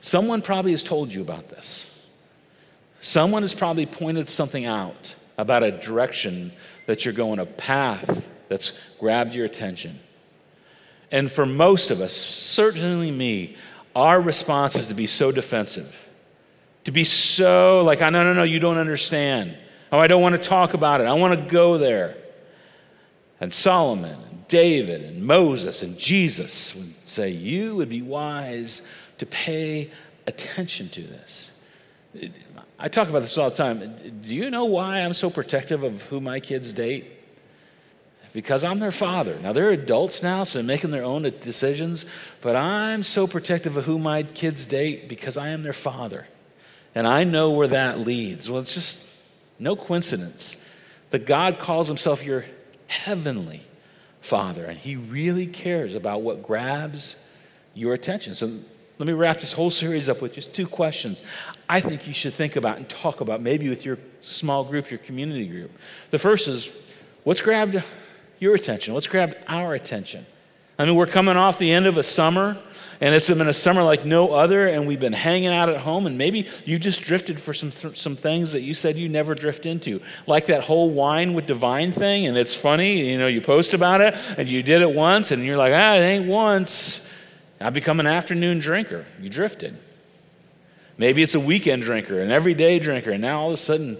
Someone 0.00 0.42
probably 0.42 0.70
has 0.70 0.84
told 0.84 1.12
you 1.12 1.20
about 1.20 1.48
this. 1.48 2.06
Someone 3.00 3.42
has 3.42 3.54
probably 3.54 3.86
pointed 3.86 4.28
something 4.28 4.64
out 4.64 5.14
about 5.36 5.62
a 5.62 5.72
direction 5.72 6.52
that 6.86 7.04
you're 7.04 7.14
going, 7.14 7.38
a 7.38 7.46
path 7.46 8.28
that's 8.48 8.78
grabbed 8.98 9.34
your 9.34 9.44
attention. 9.44 9.98
And 11.10 11.30
for 11.30 11.46
most 11.46 11.90
of 11.90 12.00
us, 12.00 12.12
certainly 12.12 13.10
me, 13.10 13.56
our 13.96 14.20
response 14.20 14.76
is 14.76 14.88
to 14.88 14.94
be 14.94 15.06
so 15.06 15.32
defensive, 15.32 16.08
to 16.84 16.92
be 16.92 17.04
so 17.04 17.82
like, 17.84 18.00
no, 18.00 18.10
no, 18.10 18.32
no, 18.32 18.42
you 18.44 18.60
don't 18.60 18.78
understand. 18.78 19.56
Oh, 19.90 19.98
I 19.98 20.06
don't 20.06 20.22
want 20.22 20.40
to 20.40 20.48
talk 20.48 20.74
about 20.74 21.00
it. 21.00 21.06
I 21.06 21.14
want 21.14 21.38
to 21.38 21.50
go 21.50 21.78
there. 21.78 22.16
And 23.40 23.54
Solomon 23.54 24.18
and 24.30 24.48
David 24.48 25.02
and 25.02 25.24
Moses 25.24 25.82
and 25.82 25.98
Jesus 25.98 26.74
would 26.74 26.94
say, 27.08 27.30
You 27.30 27.76
would 27.76 27.88
be 27.88 28.02
wise 28.02 28.82
to 29.18 29.26
pay 29.26 29.90
attention 30.26 30.88
to 30.90 31.02
this. 31.02 31.52
I 32.78 32.88
talk 32.88 33.08
about 33.08 33.22
this 33.22 33.36
all 33.38 33.50
the 33.50 33.56
time. 33.56 34.20
Do 34.22 34.34
you 34.34 34.50
know 34.50 34.64
why 34.64 35.00
I'm 35.00 35.14
so 35.14 35.30
protective 35.30 35.82
of 35.82 36.02
who 36.02 36.20
my 36.20 36.40
kids 36.40 36.72
date? 36.72 37.12
Because 38.32 38.62
I'm 38.62 38.78
their 38.78 38.92
father. 38.92 39.38
Now, 39.42 39.52
they're 39.52 39.70
adults 39.70 40.22
now, 40.22 40.44
so 40.44 40.58
they're 40.58 40.66
making 40.66 40.90
their 40.90 41.02
own 41.02 41.22
decisions, 41.22 42.04
but 42.40 42.56
I'm 42.56 43.02
so 43.02 43.26
protective 43.26 43.76
of 43.76 43.84
who 43.84 43.98
my 43.98 44.22
kids 44.22 44.66
date 44.66 45.08
because 45.08 45.36
I 45.36 45.48
am 45.48 45.62
their 45.62 45.72
father. 45.72 46.26
And 46.94 47.06
I 47.06 47.24
know 47.24 47.50
where 47.50 47.68
that 47.68 48.00
leads. 48.00 48.50
Well, 48.50 48.60
it's 48.60 48.74
just 48.74 49.17
no 49.58 49.76
coincidence 49.76 50.64
that 51.10 51.26
God 51.26 51.58
calls 51.58 51.88
himself 51.88 52.24
your 52.24 52.44
heavenly 52.86 53.62
Father, 54.20 54.64
and 54.64 54.78
he 54.78 54.96
really 54.96 55.46
cares 55.46 55.94
about 55.94 56.22
what 56.22 56.42
grabs 56.42 57.24
your 57.74 57.94
attention. 57.94 58.34
So 58.34 58.50
let 58.98 59.06
me 59.06 59.12
wrap 59.12 59.38
this 59.38 59.52
whole 59.52 59.70
series 59.70 60.08
up 60.08 60.20
with 60.20 60.34
just 60.34 60.52
two 60.52 60.66
questions 60.66 61.22
I 61.68 61.80
think 61.80 62.06
you 62.06 62.12
should 62.12 62.34
think 62.34 62.56
about 62.56 62.76
and 62.78 62.88
talk 62.88 63.20
about, 63.20 63.40
maybe 63.40 63.68
with 63.68 63.84
your 63.84 63.98
small 64.22 64.64
group, 64.64 64.90
your 64.90 64.98
community 64.98 65.46
group. 65.46 65.70
The 66.10 66.18
first 66.18 66.48
is 66.48 66.70
what's 67.24 67.40
grabbed 67.40 67.82
your 68.40 68.54
attention? 68.54 68.94
What's 68.94 69.06
grabbed 69.06 69.36
our 69.46 69.74
attention? 69.74 70.26
I 70.78 70.84
mean, 70.84 70.94
we're 70.94 71.06
coming 71.06 71.36
off 71.36 71.58
the 71.58 71.72
end 71.72 71.86
of 71.86 71.96
a 71.96 72.02
summer 72.02 72.56
and 73.00 73.14
it's 73.14 73.28
been 73.28 73.48
a 73.48 73.52
summer 73.52 73.82
like 73.82 74.04
no 74.04 74.32
other, 74.32 74.66
and 74.66 74.86
we've 74.86 74.98
been 74.98 75.12
hanging 75.12 75.50
out 75.50 75.68
at 75.68 75.76
home, 75.76 76.06
and 76.06 76.18
maybe 76.18 76.48
you've 76.64 76.80
just 76.80 77.00
drifted 77.00 77.40
for 77.40 77.54
some, 77.54 77.70
th- 77.70 78.00
some 78.00 78.16
things 78.16 78.52
that 78.52 78.62
you 78.62 78.74
said 78.74 78.96
you 78.96 79.08
never 79.08 79.34
drift 79.36 79.66
into. 79.66 80.00
Like 80.26 80.46
that 80.46 80.62
whole 80.62 80.90
wine 80.90 81.34
with 81.34 81.46
divine 81.46 81.92
thing, 81.92 82.26
and 82.26 82.36
it's 82.36 82.56
funny, 82.56 83.10
you 83.12 83.18
know, 83.18 83.28
you 83.28 83.40
post 83.40 83.72
about 83.72 84.00
it, 84.00 84.16
and 84.36 84.48
you 84.48 84.64
did 84.64 84.82
it 84.82 84.92
once, 84.92 85.30
and 85.30 85.44
you're 85.44 85.56
like, 85.56 85.72
ah, 85.72 85.94
it 85.94 86.00
ain't 86.00 86.26
once. 86.26 87.08
I've 87.60 87.74
become 87.74 88.00
an 88.00 88.08
afternoon 88.08 88.58
drinker. 88.58 89.04
You 89.20 89.28
drifted. 89.28 89.78
Maybe 90.96 91.22
it's 91.22 91.34
a 91.36 91.40
weekend 91.40 91.84
drinker, 91.84 92.20
an 92.20 92.32
everyday 92.32 92.80
drinker, 92.80 93.12
and 93.12 93.22
now 93.22 93.42
all 93.42 93.48
of 93.48 93.54
a 93.54 93.58
sudden, 93.58 93.98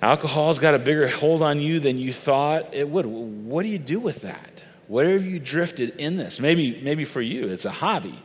Alcohol's 0.00 0.58
got 0.58 0.74
a 0.74 0.78
bigger 0.78 1.08
hold 1.08 1.42
on 1.42 1.60
you 1.60 1.78
than 1.78 1.98
you 1.98 2.14
thought 2.14 2.72
it 2.72 2.88
would. 2.88 3.04
What 3.04 3.64
do 3.64 3.68
you 3.68 3.78
do 3.78 4.00
with 4.00 4.22
that? 4.22 4.64
Where 4.88 5.10
have 5.10 5.24
you 5.24 5.38
drifted 5.38 5.90
in 5.96 6.16
this? 6.16 6.40
Maybe, 6.40 6.80
maybe 6.82 7.04
for 7.04 7.20
you, 7.20 7.48
it's 7.48 7.66
a 7.66 7.70
hobby. 7.70 8.18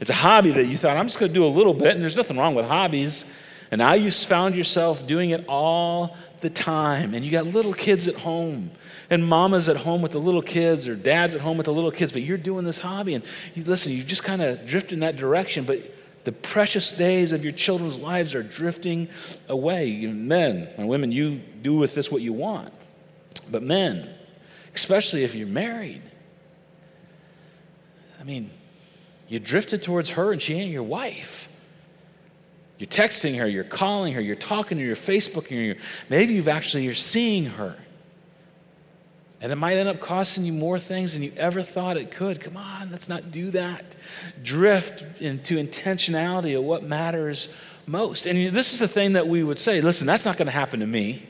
It's 0.00 0.10
a 0.10 0.14
hobby 0.14 0.50
that 0.52 0.66
you 0.66 0.78
thought, 0.78 0.96
I'm 0.96 1.06
just 1.06 1.18
going 1.18 1.30
to 1.30 1.34
do 1.34 1.44
a 1.44 1.46
little 1.46 1.74
bit, 1.74 1.88
and 1.88 2.00
there's 2.00 2.16
nothing 2.16 2.38
wrong 2.38 2.54
with 2.54 2.66
hobbies. 2.66 3.24
And 3.70 3.80
now 3.80 3.94
you 3.94 4.10
found 4.10 4.54
yourself 4.54 5.06
doing 5.06 5.30
it 5.30 5.44
all 5.48 6.16
the 6.40 6.50
time, 6.50 7.14
and 7.14 7.24
you 7.24 7.30
got 7.30 7.46
little 7.46 7.74
kids 7.74 8.06
at 8.06 8.14
home, 8.14 8.70
and 9.10 9.26
mama's 9.26 9.68
at 9.68 9.76
home 9.76 10.00
with 10.00 10.12
the 10.12 10.20
little 10.20 10.42
kids, 10.42 10.86
or 10.86 10.94
dad's 10.94 11.34
at 11.34 11.40
home 11.40 11.56
with 11.56 11.64
the 11.66 11.72
little 11.72 11.90
kids, 11.90 12.12
but 12.12 12.22
you're 12.22 12.38
doing 12.38 12.64
this 12.64 12.78
hobby, 12.78 13.14
and 13.14 13.24
you, 13.54 13.64
listen, 13.64 13.90
you 13.92 14.04
just 14.04 14.22
kind 14.22 14.42
of 14.42 14.64
drift 14.66 14.92
in 14.92 15.00
that 15.00 15.16
direction, 15.16 15.64
but 15.64 15.78
the 16.24 16.32
precious 16.32 16.92
days 16.92 17.32
of 17.32 17.42
your 17.42 17.52
children's 17.52 17.98
lives 17.98 18.34
are 18.34 18.42
drifting 18.42 19.08
away. 19.48 20.06
Men 20.06 20.68
and 20.78 20.88
women, 20.88 21.12
you 21.12 21.40
do 21.62 21.74
with 21.74 21.94
this 21.94 22.10
what 22.10 22.22
you 22.22 22.32
want. 22.32 22.72
But 23.50 23.62
men, 23.62 24.08
especially 24.74 25.24
if 25.24 25.34
you're 25.34 25.46
married, 25.46 26.02
I 28.20 28.24
mean, 28.24 28.50
you 29.28 29.38
drifted 29.38 29.82
towards 29.82 30.10
her 30.10 30.32
and 30.32 30.40
she 30.40 30.54
ain't 30.54 30.70
your 30.70 30.82
wife. 30.82 31.48
You're 32.78 32.88
texting 32.88 33.38
her, 33.38 33.46
you're 33.46 33.64
calling 33.64 34.14
her, 34.14 34.20
you're 34.20 34.34
talking 34.34 34.78
to 34.78 34.82
her, 34.82 34.86
you're 34.86 34.96
Facebooking 34.96 35.74
her. 35.74 35.80
Maybe 36.08 36.34
you've 36.34 36.48
actually 36.48 36.84
you're 36.84 36.94
seeing 36.94 37.46
her. 37.46 37.76
And 39.40 39.52
it 39.52 39.56
might 39.56 39.76
end 39.76 39.90
up 39.90 40.00
costing 40.00 40.44
you 40.44 40.52
more 40.52 40.78
things 40.78 41.12
than 41.12 41.22
you 41.22 41.32
ever 41.36 41.62
thought 41.62 41.98
it 41.98 42.10
could. 42.10 42.40
Come 42.40 42.56
on, 42.56 42.90
let's 42.90 43.08
not 43.08 43.30
do 43.30 43.50
that. 43.50 43.94
Drift 44.42 45.04
into 45.20 45.56
intentionality 45.56 46.56
of 46.56 46.64
what 46.64 46.82
matters 46.82 47.50
most. 47.86 48.26
And 48.26 48.54
this 48.56 48.72
is 48.72 48.78
the 48.78 48.88
thing 48.88 49.12
that 49.12 49.28
we 49.28 49.44
would 49.44 49.58
say 49.58 49.80
listen, 49.82 50.06
that's 50.06 50.24
not 50.24 50.38
going 50.38 50.46
to 50.46 50.52
happen 50.52 50.80
to 50.80 50.86
me. 50.86 51.26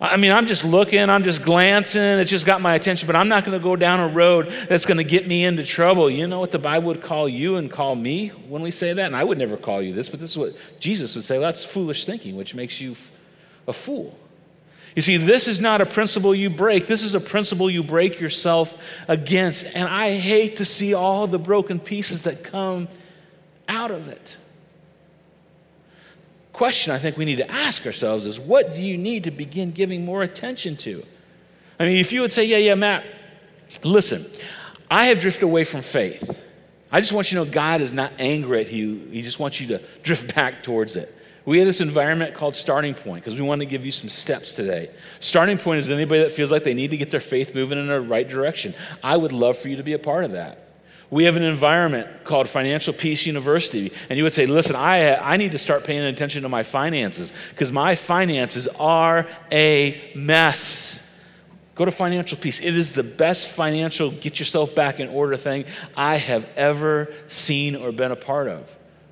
I 0.00 0.16
mean, 0.16 0.30
I'm 0.30 0.46
just 0.46 0.64
looking, 0.64 1.10
I'm 1.10 1.24
just 1.24 1.42
glancing, 1.42 2.00
it's 2.00 2.30
just 2.30 2.46
got 2.46 2.60
my 2.60 2.74
attention, 2.76 3.08
but 3.08 3.16
I'm 3.16 3.28
not 3.28 3.44
going 3.44 3.58
to 3.58 3.62
go 3.62 3.74
down 3.74 3.98
a 3.98 4.06
road 4.06 4.52
that's 4.68 4.86
going 4.86 4.98
to 4.98 5.04
get 5.04 5.26
me 5.26 5.44
into 5.44 5.64
trouble. 5.64 6.08
You 6.08 6.28
know 6.28 6.38
what 6.38 6.52
the 6.52 6.58
Bible 6.58 6.86
would 6.88 7.02
call 7.02 7.28
you 7.28 7.56
and 7.56 7.68
call 7.68 7.96
me 7.96 8.28
when 8.28 8.62
we 8.62 8.70
say 8.70 8.92
that? 8.92 9.06
And 9.06 9.16
I 9.16 9.24
would 9.24 9.38
never 9.38 9.56
call 9.56 9.82
you 9.82 9.92
this, 9.92 10.08
but 10.08 10.20
this 10.20 10.30
is 10.30 10.38
what 10.38 10.54
Jesus 10.78 11.16
would 11.16 11.24
say 11.24 11.38
well, 11.38 11.48
that's 11.48 11.64
foolish 11.64 12.04
thinking, 12.04 12.36
which 12.36 12.54
makes 12.54 12.80
you 12.80 12.94
a 13.66 13.72
fool. 13.72 14.16
You 14.94 15.02
see, 15.02 15.16
this 15.16 15.48
is 15.48 15.60
not 15.60 15.80
a 15.80 15.86
principle 15.86 16.34
you 16.34 16.48
break. 16.48 16.86
This 16.86 17.02
is 17.02 17.14
a 17.16 17.20
principle 17.20 17.68
you 17.68 17.82
break 17.82 18.20
yourself 18.20 18.80
against. 19.08 19.66
And 19.74 19.88
I 19.88 20.12
hate 20.12 20.58
to 20.58 20.64
see 20.64 20.94
all 20.94 21.26
the 21.26 21.38
broken 21.38 21.80
pieces 21.80 22.22
that 22.22 22.44
come 22.44 22.88
out 23.68 23.90
of 23.90 24.08
it 24.08 24.36
question 26.58 26.92
I 26.92 26.98
think 26.98 27.16
we 27.16 27.24
need 27.24 27.36
to 27.36 27.48
ask 27.48 27.86
ourselves 27.86 28.26
is 28.26 28.40
what 28.40 28.74
do 28.74 28.82
you 28.82 28.98
need 28.98 29.24
to 29.24 29.30
begin 29.30 29.70
giving 29.70 30.04
more 30.04 30.24
attention 30.24 30.76
to? 30.78 31.04
I 31.78 31.86
mean, 31.86 31.98
if 31.98 32.12
you 32.12 32.20
would 32.20 32.32
say, 32.32 32.44
yeah, 32.44 32.56
yeah, 32.56 32.74
Matt, 32.74 33.04
listen, 33.84 34.26
I 34.90 35.06
have 35.06 35.20
drifted 35.20 35.44
away 35.44 35.62
from 35.62 35.82
faith. 35.82 36.36
I 36.90 36.98
just 36.98 37.12
want 37.12 37.30
you 37.30 37.38
to 37.38 37.44
know 37.44 37.50
God 37.50 37.80
is 37.80 37.92
not 37.92 38.12
angry 38.18 38.60
at 38.60 38.72
you, 38.72 39.06
He 39.12 39.22
just 39.22 39.38
wants 39.38 39.60
you 39.60 39.68
to 39.68 39.80
drift 40.02 40.34
back 40.34 40.64
towards 40.64 40.96
it. 40.96 41.14
We 41.44 41.58
have 41.58 41.66
this 41.68 41.80
environment 41.80 42.34
called 42.34 42.56
Starting 42.56 42.92
Point 42.92 43.24
because 43.24 43.38
we 43.38 43.46
want 43.46 43.60
to 43.60 43.66
give 43.66 43.86
you 43.86 43.92
some 43.92 44.08
steps 44.08 44.54
today. 44.54 44.90
Starting 45.20 45.58
Point 45.58 45.78
is 45.78 45.90
anybody 45.92 46.22
that 46.22 46.32
feels 46.32 46.50
like 46.50 46.64
they 46.64 46.74
need 46.74 46.90
to 46.90 46.96
get 46.96 47.12
their 47.12 47.20
faith 47.20 47.54
moving 47.54 47.78
in 47.78 47.86
the 47.86 48.00
right 48.00 48.28
direction. 48.28 48.74
I 49.02 49.16
would 49.16 49.32
love 49.32 49.56
for 49.56 49.68
you 49.68 49.76
to 49.76 49.84
be 49.84 49.92
a 49.92 49.98
part 49.98 50.24
of 50.24 50.32
that. 50.32 50.67
We 51.10 51.24
have 51.24 51.36
an 51.36 51.42
environment 51.42 52.24
called 52.24 52.48
Financial 52.48 52.92
Peace 52.92 53.24
University. 53.24 53.92
And 54.10 54.18
you 54.18 54.24
would 54.24 54.32
say, 54.32 54.46
listen, 54.46 54.76
I, 54.76 55.16
I 55.16 55.36
need 55.38 55.52
to 55.52 55.58
start 55.58 55.84
paying 55.84 56.02
attention 56.02 56.42
to 56.42 56.48
my 56.48 56.62
finances 56.62 57.32
because 57.50 57.72
my 57.72 57.94
finances 57.94 58.68
are 58.78 59.26
a 59.50 60.12
mess. 60.14 61.04
Go 61.74 61.86
to 61.86 61.90
Financial 61.90 62.36
Peace. 62.36 62.60
It 62.60 62.76
is 62.76 62.92
the 62.92 63.02
best 63.02 63.48
financial 63.48 64.10
get 64.10 64.38
yourself 64.38 64.74
back 64.74 65.00
in 65.00 65.08
order 65.08 65.36
thing 65.36 65.64
I 65.96 66.16
have 66.16 66.44
ever 66.56 67.12
seen 67.28 67.76
or 67.76 67.90
been 67.92 68.12
a 68.12 68.16
part 68.16 68.48
of. 68.48 68.68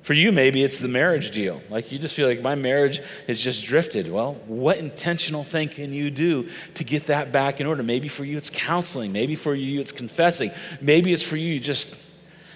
For 0.07 0.13
you, 0.13 0.31
maybe 0.31 0.63
it's 0.63 0.79
the 0.79 0.87
marriage 0.87 1.31
deal. 1.31 1.61
Like 1.69 1.91
you 1.91 1.99
just 1.99 2.15
feel 2.15 2.29
like 2.29 2.41
my 2.41 2.55
marriage 2.55 3.01
has 3.27 3.41
just 3.41 3.65
drifted. 3.65 4.09
Well, 4.09 4.35
what 4.45 4.77
intentional 4.77 5.43
thing 5.43 5.67
can 5.67 5.91
you 5.91 6.09
do 6.09 6.47
to 6.75 6.85
get 6.85 7.07
that 7.07 7.33
back 7.33 7.59
in 7.59 7.67
order? 7.67 7.83
Maybe 7.83 8.07
for 8.07 8.23
you, 8.23 8.37
it's 8.37 8.49
counseling. 8.49 9.11
Maybe 9.11 9.35
for 9.35 9.53
you, 9.53 9.81
it's 9.81 9.91
confessing. 9.91 10.51
Maybe 10.79 11.11
it's 11.11 11.23
for 11.23 11.35
you, 11.35 11.55
you 11.55 11.59
just 11.59 11.93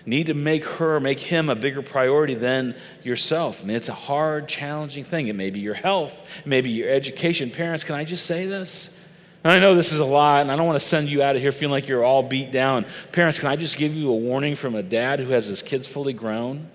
need 0.05 0.27
to 0.27 0.33
make 0.33 0.63
her, 0.63 1.01
make 1.01 1.19
him 1.19 1.49
a 1.49 1.55
bigger 1.55 1.81
priority 1.81 2.35
than 2.35 2.73
yourself. 3.03 3.59
I 3.61 3.65
mean, 3.65 3.75
it's 3.75 3.89
a 3.89 3.93
hard, 3.93 4.47
challenging 4.47 5.03
thing. 5.03 5.27
It 5.27 5.35
may 5.35 5.49
be 5.49 5.59
your 5.59 5.73
health, 5.73 6.17
it 6.39 6.47
may 6.47 6.61
be 6.61 6.69
your 6.69 6.89
education. 6.89 7.51
Parents, 7.51 7.83
can 7.83 7.95
I 7.95 8.05
just 8.05 8.25
say 8.25 8.45
this? 8.45 8.97
And 9.43 9.51
I 9.51 9.59
know 9.59 9.75
this 9.75 9.91
is 9.91 9.99
a 9.99 10.05
lot, 10.05 10.39
and 10.39 10.53
I 10.53 10.55
don't 10.55 10.67
want 10.67 10.79
to 10.79 10.87
send 10.87 11.09
you 11.09 11.21
out 11.21 11.35
of 11.35 11.41
here 11.41 11.51
feeling 11.51 11.73
like 11.73 11.89
you're 11.89 12.05
all 12.05 12.23
beat 12.23 12.53
down. 12.53 12.85
Parents, 13.11 13.39
can 13.39 13.49
I 13.49 13.57
just 13.57 13.75
give 13.75 13.93
you 13.93 14.09
a 14.09 14.15
warning 14.15 14.55
from 14.55 14.75
a 14.75 14.83
dad 14.83 15.19
who 15.19 15.31
has 15.31 15.47
his 15.47 15.61
kids 15.61 15.85
fully 15.85 16.13
grown? 16.13 16.69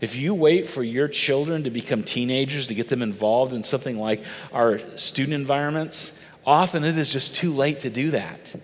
If 0.00 0.16
you 0.16 0.34
wait 0.34 0.66
for 0.66 0.82
your 0.82 1.08
children 1.08 1.64
to 1.64 1.70
become 1.70 2.02
teenagers 2.02 2.66
to 2.68 2.74
get 2.74 2.88
them 2.88 3.02
involved 3.02 3.52
in 3.52 3.62
something 3.62 3.98
like 3.98 4.22
our 4.52 4.80
student 4.98 5.34
environments, 5.34 6.18
often 6.46 6.84
it 6.84 6.98
is 6.98 7.10
just 7.10 7.36
too 7.36 7.52
late 7.52 7.80
to 7.80 7.90
do 7.90 8.10
that. 8.10 8.54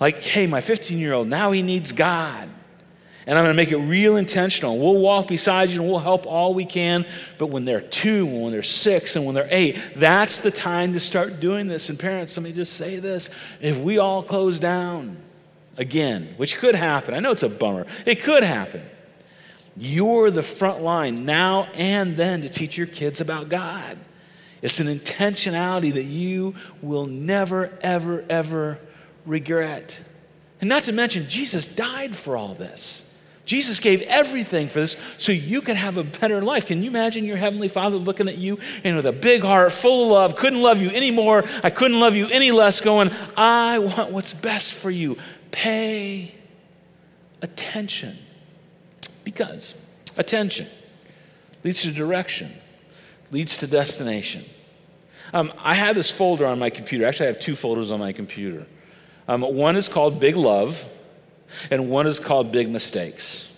Like, 0.00 0.18
hey, 0.20 0.46
my 0.46 0.60
15 0.60 0.98
year 0.98 1.12
old, 1.12 1.28
now 1.28 1.52
he 1.52 1.62
needs 1.62 1.92
God. 1.92 2.48
And 3.26 3.38
I'm 3.38 3.44
going 3.44 3.54
to 3.54 3.62
make 3.62 3.70
it 3.70 3.76
real 3.76 4.16
intentional. 4.16 4.78
We'll 4.78 4.98
walk 4.98 5.28
beside 5.28 5.70
you 5.70 5.80
and 5.80 5.88
we'll 5.88 6.00
help 6.00 6.26
all 6.26 6.54
we 6.54 6.64
can. 6.64 7.06
But 7.38 7.46
when 7.46 7.64
they're 7.64 7.80
two, 7.80 8.26
and 8.26 8.42
when 8.42 8.52
they're 8.52 8.64
six, 8.64 9.14
and 9.14 9.24
when 9.24 9.34
they're 9.34 9.48
eight, 9.50 9.78
that's 9.94 10.40
the 10.40 10.50
time 10.50 10.92
to 10.94 11.00
start 11.00 11.38
doing 11.38 11.68
this. 11.68 11.88
And 11.88 11.98
parents, 11.98 12.36
let 12.36 12.42
me 12.42 12.52
just 12.52 12.72
say 12.72 12.98
this 12.98 13.30
if 13.60 13.78
we 13.78 13.98
all 13.98 14.24
close 14.24 14.58
down 14.58 15.18
again, 15.76 16.34
which 16.36 16.56
could 16.56 16.74
happen, 16.74 17.14
I 17.14 17.20
know 17.20 17.30
it's 17.30 17.44
a 17.44 17.48
bummer, 17.48 17.86
it 18.06 18.22
could 18.22 18.42
happen. 18.42 18.82
You're 19.76 20.30
the 20.30 20.42
front 20.42 20.82
line 20.82 21.24
now 21.24 21.64
and 21.74 22.16
then 22.16 22.42
to 22.42 22.48
teach 22.48 22.76
your 22.76 22.86
kids 22.86 23.20
about 23.20 23.48
God. 23.48 23.98
It's 24.60 24.80
an 24.80 24.86
intentionality 24.86 25.94
that 25.94 26.04
you 26.04 26.54
will 26.82 27.06
never, 27.06 27.76
ever, 27.80 28.24
ever 28.28 28.78
regret. 29.26 29.98
And 30.60 30.68
not 30.68 30.84
to 30.84 30.92
mention, 30.92 31.28
Jesus 31.28 31.66
died 31.66 32.14
for 32.14 32.36
all 32.36 32.54
this. 32.54 33.08
Jesus 33.44 33.80
gave 33.80 34.02
everything 34.02 34.68
for 34.68 34.78
this 34.78 34.96
so 35.18 35.32
you 35.32 35.62
can 35.62 35.74
have 35.74 35.96
a 35.96 36.04
better 36.04 36.40
life. 36.42 36.66
Can 36.66 36.82
you 36.82 36.90
imagine 36.90 37.24
your 37.24 37.36
Heavenly 37.36 37.66
Father 37.66 37.96
looking 37.96 38.28
at 38.28 38.38
you 38.38 38.60
and 38.84 38.94
with 38.94 39.06
a 39.06 39.12
big 39.12 39.42
heart, 39.42 39.72
full 39.72 40.04
of 40.04 40.10
love, 40.10 40.36
couldn't 40.36 40.62
love 40.62 40.80
you 40.80 40.90
anymore, 40.90 41.42
I 41.64 41.70
couldn't 41.70 41.98
love 41.98 42.14
you 42.14 42.28
any 42.28 42.52
less, 42.52 42.80
going, 42.80 43.10
I 43.36 43.80
want 43.80 44.12
what's 44.12 44.32
best 44.32 44.72
for 44.74 44.90
you. 44.90 45.16
Pay 45.50 46.34
attention. 47.42 48.16
Because 49.24 49.74
attention 50.16 50.66
leads 51.64 51.82
to 51.82 51.92
direction, 51.92 52.52
leads 53.30 53.58
to 53.58 53.66
destination. 53.66 54.44
Um, 55.32 55.52
I 55.58 55.74
have 55.74 55.94
this 55.94 56.10
folder 56.10 56.46
on 56.46 56.58
my 56.58 56.70
computer. 56.70 57.06
Actually, 57.06 57.26
I 57.26 57.32
have 57.32 57.40
two 57.40 57.56
folders 57.56 57.90
on 57.90 58.00
my 58.00 58.12
computer. 58.12 58.66
Um, 59.28 59.42
one 59.42 59.76
is 59.76 59.88
called 59.88 60.20
Big 60.20 60.36
Love, 60.36 60.84
and 61.70 61.88
one 61.88 62.06
is 62.06 62.18
called 62.18 62.52
Big 62.52 62.68
Mistakes. 62.68 63.48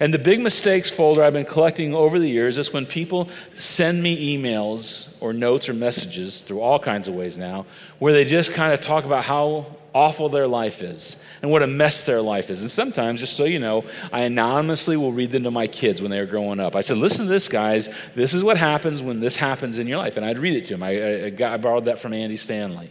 And 0.00 0.14
the 0.14 0.18
big 0.18 0.40
mistakes 0.40 0.90
folder 0.90 1.22
I've 1.22 1.34
been 1.34 1.44
collecting 1.44 1.94
over 1.94 2.18
the 2.18 2.28
years 2.28 2.56
is 2.56 2.72
when 2.72 2.86
people 2.86 3.28
send 3.54 4.02
me 4.02 4.38
emails 4.38 5.12
or 5.20 5.34
notes 5.34 5.68
or 5.68 5.74
messages 5.74 6.40
through 6.40 6.60
all 6.60 6.78
kinds 6.78 7.08
of 7.08 7.14
ways 7.14 7.36
now, 7.36 7.66
where 7.98 8.14
they 8.14 8.24
just 8.24 8.54
kind 8.54 8.72
of 8.72 8.80
talk 8.80 9.04
about 9.04 9.24
how 9.24 9.66
awful 9.94 10.28
their 10.28 10.46
life 10.46 10.82
is 10.82 11.22
and 11.42 11.50
what 11.50 11.62
a 11.62 11.66
mess 11.66 12.06
their 12.06 12.20
life 12.20 12.50
is. 12.50 12.62
And 12.62 12.70
sometimes, 12.70 13.20
just 13.20 13.36
so 13.36 13.44
you 13.44 13.58
know, 13.58 13.84
I 14.12 14.20
anonymously 14.20 14.96
will 14.96 15.12
read 15.12 15.30
them 15.30 15.42
to 15.44 15.50
my 15.50 15.66
kids 15.66 16.00
when 16.00 16.10
they 16.10 16.20
were 16.20 16.26
growing 16.26 16.60
up. 16.60 16.76
I 16.76 16.80
said, 16.80 16.96
Listen 16.96 17.26
to 17.26 17.30
this, 17.30 17.48
guys. 17.48 17.88
This 18.14 18.34
is 18.34 18.42
what 18.42 18.56
happens 18.56 19.02
when 19.02 19.20
this 19.20 19.36
happens 19.36 19.78
in 19.78 19.86
your 19.86 19.98
life. 19.98 20.16
And 20.16 20.24
I'd 20.24 20.38
read 20.38 20.56
it 20.56 20.66
to 20.66 20.74
them. 20.74 20.82
I, 20.82 21.26
I, 21.26 21.54
I 21.54 21.56
borrowed 21.56 21.86
that 21.86 21.98
from 21.98 22.12
Andy 22.12 22.36
Stanley. 22.36 22.90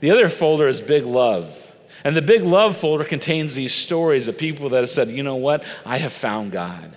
The 0.00 0.10
other 0.10 0.28
folder 0.28 0.68
is 0.68 0.80
Big 0.80 1.04
Love. 1.04 1.66
And 2.04 2.16
the 2.16 2.22
Big 2.22 2.42
Love 2.42 2.76
folder 2.76 3.04
contains 3.04 3.54
these 3.54 3.74
stories 3.74 4.28
of 4.28 4.38
people 4.38 4.70
that 4.70 4.80
have 4.80 4.90
said, 4.90 5.08
You 5.08 5.22
know 5.22 5.36
what? 5.36 5.64
I 5.84 5.98
have 5.98 6.12
found 6.12 6.52
God. 6.52 6.96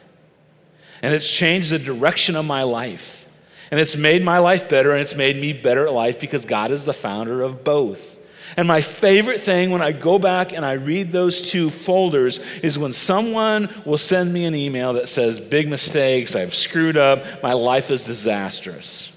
And 1.01 1.13
it's 1.13 1.29
changed 1.29 1.69
the 1.69 1.79
direction 1.79 2.35
of 2.35 2.45
my 2.45 2.63
life. 2.63 3.27
And 3.71 3.79
it's 3.79 3.95
made 3.95 4.23
my 4.23 4.37
life 4.37 4.69
better, 4.69 4.91
and 4.91 5.01
it's 5.01 5.15
made 5.15 5.35
me 5.35 5.51
better 5.51 5.87
at 5.87 5.93
life 5.93 6.19
because 6.19 6.45
God 6.45 6.71
is 6.71 6.85
the 6.85 6.93
founder 6.93 7.41
of 7.41 7.63
both. 7.63 8.19
And 8.57 8.67
my 8.67 8.81
favorite 8.81 9.41
thing 9.41 9.69
when 9.71 9.81
I 9.81 9.91
go 9.91 10.19
back 10.19 10.53
and 10.53 10.65
I 10.65 10.73
read 10.73 11.11
those 11.11 11.49
two 11.49 11.69
folders 11.69 12.39
is 12.61 12.77
when 12.77 12.93
someone 12.93 13.69
will 13.85 13.97
send 13.97 14.31
me 14.31 14.45
an 14.45 14.55
email 14.55 14.93
that 14.93 15.09
says, 15.09 15.39
Big 15.39 15.67
mistakes, 15.67 16.35
I've 16.35 16.55
screwed 16.55 16.97
up, 16.97 17.41
my 17.41 17.53
life 17.53 17.91
is 17.91 18.05
disastrous. 18.05 19.09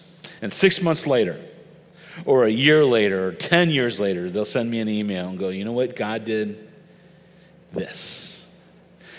And 0.42 0.52
six 0.52 0.80
months 0.80 1.06
later, 1.06 1.40
or 2.24 2.44
a 2.44 2.50
year 2.50 2.84
later, 2.84 3.28
or 3.28 3.32
10 3.32 3.70
years 3.70 4.00
later, 4.00 4.30
they'll 4.30 4.44
send 4.44 4.70
me 4.70 4.80
an 4.80 4.88
email 4.88 5.28
and 5.28 5.38
go, 5.38 5.48
You 5.48 5.64
know 5.64 5.72
what? 5.72 5.96
God 5.96 6.24
did 6.24 6.68
this. 7.72 8.35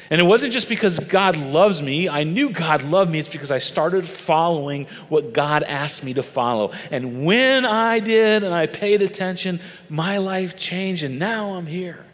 And 0.10 0.22
it 0.22 0.24
wasn't 0.24 0.54
just 0.54 0.70
because 0.70 1.00
God 1.00 1.36
loves 1.36 1.82
me. 1.82 2.08
I 2.08 2.24
knew 2.24 2.50
God 2.50 2.84
loved 2.84 3.12
me. 3.12 3.20
It's 3.20 3.28
because 3.28 3.52
I 3.52 3.58
started 3.58 4.06
following 4.06 4.88
what 5.10 5.34
God 5.34 5.64
asked 5.64 6.04
me 6.04 6.14
to 6.14 6.24
follow. 6.24 6.72
And 6.92 7.26
when 7.26 7.66
I 7.66 8.00
did 8.00 8.44
and 8.44 8.54
I 8.54 8.68
paid 8.68 9.02
attention, 9.02 9.60
my 9.90 10.18
life 10.18 10.58
changed, 10.58 11.04
and 11.04 11.20
now 11.20 11.56
I'm 11.56 11.66
here. 11.66 12.06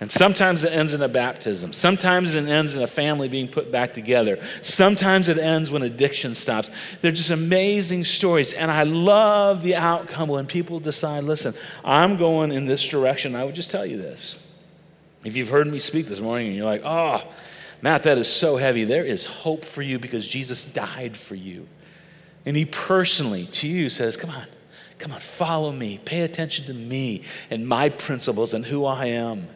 And 0.00 0.12
sometimes 0.12 0.62
it 0.62 0.72
ends 0.72 0.94
in 0.94 1.02
a 1.02 1.08
baptism. 1.08 1.72
Sometimes 1.72 2.34
it 2.34 2.48
ends 2.48 2.76
in 2.76 2.82
a 2.82 2.86
family 2.86 3.28
being 3.28 3.48
put 3.48 3.72
back 3.72 3.94
together. 3.94 4.38
Sometimes 4.62 5.28
it 5.28 5.38
ends 5.38 5.72
when 5.72 5.82
addiction 5.82 6.36
stops. 6.36 6.70
They're 7.02 7.10
just 7.10 7.30
amazing 7.30 8.04
stories. 8.04 8.52
And 8.52 8.70
I 8.70 8.84
love 8.84 9.62
the 9.62 9.74
outcome 9.74 10.28
when 10.28 10.46
people 10.46 10.78
decide, 10.78 11.24
listen, 11.24 11.52
I'm 11.84 12.16
going 12.16 12.52
in 12.52 12.64
this 12.64 12.86
direction. 12.86 13.34
I 13.34 13.42
would 13.44 13.56
just 13.56 13.72
tell 13.72 13.84
you 13.84 13.98
this. 13.98 14.47
If 15.28 15.36
you've 15.36 15.50
heard 15.50 15.66
me 15.66 15.78
speak 15.78 16.06
this 16.06 16.20
morning 16.20 16.46
and 16.46 16.56
you're 16.56 16.64
like, 16.64 16.82
oh, 16.86 17.22
Matt, 17.82 18.04
that 18.04 18.16
is 18.16 18.32
so 18.32 18.56
heavy, 18.56 18.84
there 18.84 19.04
is 19.04 19.26
hope 19.26 19.62
for 19.62 19.82
you 19.82 19.98
because 19.98 20.26
Jesus 20.26 20.64
died 20.64 21.14
for 21.14 21.34
you. 21.34 21.68
And 22.46 22.56
he 22.56 22.64
personally, 22.64 23.44
to 23.44 23.68
you, 23.68 23.90
says, 23.90 24.16
come 24.16 24.30
on, 24.30 24.46
come 24.98 25.12
on, 25.12 25.20
follow 25.20 25.70
me. 25.70 26.00
Pay 26.02 26.22
attention 26.22 26.64
to 26.64 26.72
me 26.72 27.24
and 27.50 27.68
my 27.68 27.90
principles 27.90 28.54
and 28.54 28.64
who 28.64 28.86
I 28.86 29.06
am. 29.06 29.48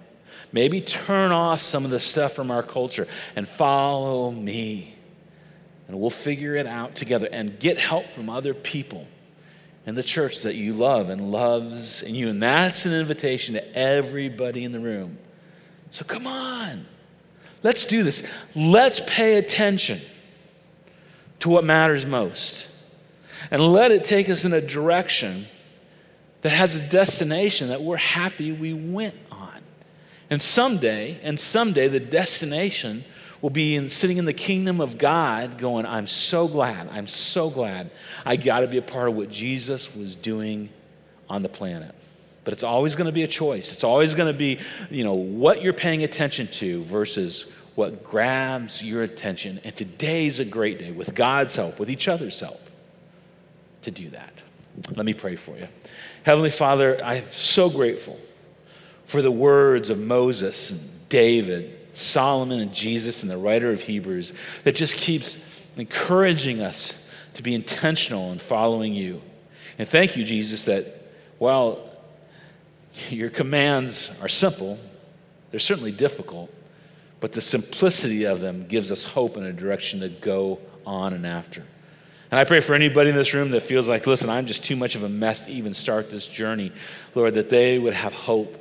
Maybe 0.53 0.83
turn 0.83 1.33
off 1.33 1.63
some 1.63 1.87
of 1.87 1.91
the 1.91 2.01
stuff 2.01 2.35
from 2.35 2.51
our 2.51 2.63
culture 2.63 3.09
and 3.35 3.49
follow 3.49 4.31
me. 4.31 4.95
And 5.89 5.99
we'll 5.99 6.11
figure 6.11 6.55
it 6.55 6.67
out 6.67 6.95
together 6.97 7.31
and 7.33 7.59
get 7.59 7.79
help 7.79 8.07
from 8.09 8.29
other 8.29 8.53
people 8.53 9.07
in 9.87 9.95
the 9.95 10.03
church 10.03 10.41
that 10.43 10.55
you 10.55 10.75
love 10.75 11.09
and 11.09 11.33
loves 11.33 12.03
in 12.03 12.15
you. 12.15 12.29
And 12.29 12.43
that's 12.43 12.85
an 12.85 12.93
invitation 12.93 13.55
to 13.55 13.75
everybody 13.75 14.65
in 14.65 14.73
the 14.73 14.81
room. 14.81 15.17
So 15.93 16.07
come 16.07 16.27
on, 16.27 16.87
let's 17.63 17.85
do 17.85 18.03
this. 18.03 18.27
Let's 18.57 19.01
pay 19.07 19.37
attention 19.37 20.01
to 21.41 21.51
what 21.51 21.65
matters 21.65 22.07
most. 22.07 22.67
And 23.51 23.61
let 23.61 23.93
it 23.93 24.03
take 24.03 24.31
us 24.31 24.47
in 24.47 24.55
a 24.55 24.61
direction 24.61 25.47
that 26.41 26.51
has 26.51 26.81
a 26.81 26.89
destination 26.89 27.69
that 27.69 27.83
we're 27.83 27.97
happy 27.97 28.53
we 28.53 28.73
went 28.73 29.15
on. 29.31 29.61
and 30.31 30.41
someday, 30.41 31.21
and 31.23 31.39
someday, 31.39 31.89
the 31.89 32.01
destination 32.01 33.05
will 33.43 33.51
be 33.51 33.77
in, 33.77 33.91
sitting 33.91 34.17
in 34.17 34.25
the 34.25 34.33
kingdom 34.33 34.81
of 34.81 34.97
God 34.97 35.59
going, 35.59 35.85
I'm 35.85 36.07
so 36.07 36.49
glad, 36.49 36.89
I'm 36.89 37.07
so 37.07 37.51
glad 37.51 37.91
I 38.25 38.37
got 38.37 38.61
to 38.61 38.67
be 38.67 38.79
a 38.79 38.83
part 38.83 39.09
of 39.09 39.15
what 39.15 39.31
Jesus 39.31 39.95
was 39.95 40.17
doing 40.17 40.71
on 41.29 41.43
the 41.43 41.51
planet. 41.51 41.95
But 42.45 42.53
it's 42.53 42.63
always 42.63 42.97
going 42.97 43.07
to 43.07 43.13
be 43.13 43.23
a 43.23 43.29
choice. 43.29 43.73
It's 43.73 43.85
always 43.85 44.15
going 44.15 44.33
to 44.33 44.37
be, 44.37 44.59
you 44.91 45.05
know, 45.05 45.15
what 45.15 45.63
you're 45.63 45.73
paying 45.73 46.03
attention 46.03 46.49
to 46.49 46.83
versus 46.85 47.47
what 47.75 48.03
grabs 48.05 48.83
your 48.83 49.03
attention. 49.03 49.61
And 49.65 49.75
today's 49.75 50.39
a 50.41 50.45
great 50.45 50.79
day 50.79 50.91
with 50.91 51.15
God's 51.15 51.55
help, 51.55 51.79
with 51.79 51.91
each 51.91 52.09
other's 52.09 52.39
help, 52.41 52.61
to 53.83 53.91
do 53.91 54.11
that. 54.11 54.33
Let 54.97 55.07
me 55.07 55.15
pray 55.15 55.37
for 55.37 55.57
you. 55.57 55.69
Heavenly 56.25 56.51
Father, 56.51 57.03
I'm 57.05 57.31
so 57.31 57.71
grateful 57.71 58.19
for 59.05 59.23
the 59.23 59.31
words 59.31 59.91
of 59.91 59.99
Moses 59.99 60.71
and 60.71 60.81
David, 61.09 61.79
Solomon 61.93 62.61
and 62.61 62.73
Jesus 62.73 63.23
and 63.23 63.31
the 63.31 63.37
writer 63.37 63.71
of 63.71 63.81
Hebrews 63.81 64.33
that 64.65 64.75
just 64.75 64.97
keeps 64.97 65.37
encouraging 65.77 66.61
us 66.61 66.95
to 67.35 67.43
be 67.43 67.55
intentional 67.55 68.33
in 68.33 68.39
following 68.39 68.95
you. 68.95 69.21
And 69.79 69.89
thank 69.89 70.17
you, 70.17 70.25
Jesus, 70.25 70.65
that 70.67 70.87
while 71.39 71.92
your 73.11 73.31
commands 73.31 74.11
are 74.21 74.29
simple, 74.29 74.79
they're 75.51 75.61
certainly 75.61 75.93
difficult, 75.93 76.53
but 77.21 77.33
the 77.33 77.41
simplicity 77.41 78.25
of 78.25 78.41
them 78.41 78.67
gives 78.67 78.91
us 78.91 79.05
hope 79.05 79.37
and 79.37 79.47
a 79.47 79.53
direction 79.53 80.01
to 80.01 80.09
go 80.09 80.59
on 80.87 81.13
and 81.13 81.27
after. 81.27 81.63
And 82.31 82.39
I 82.39 82.45
pray 82.45 82.61
for 82.61 82.75
anybody 82.75 83.11
in 83.11 83.17
this 83.17 83.35
room 83.35 83.51
that 83.51 83.61
feels 83.61 83.89
like, 83.89 84.07
listen, 84.07 84.31
I'm 84.31 84.47
just 84.47 84.65
too 84.65 84.77
much 84.77 84.95
of 84.95 85.03
a 85.03 85.09
mess 85.09 85.43
to 85.43 85.53
even 85.53 85.75
start 85.75 86.11
this 86.11 86.27
journey, 86.27 86.73
Lord, 87.15 87.35
that 87.35 87.51
they 87.51 87.79
would 87.79 87.93
have 87.93 88.15
hope 88.15 88.59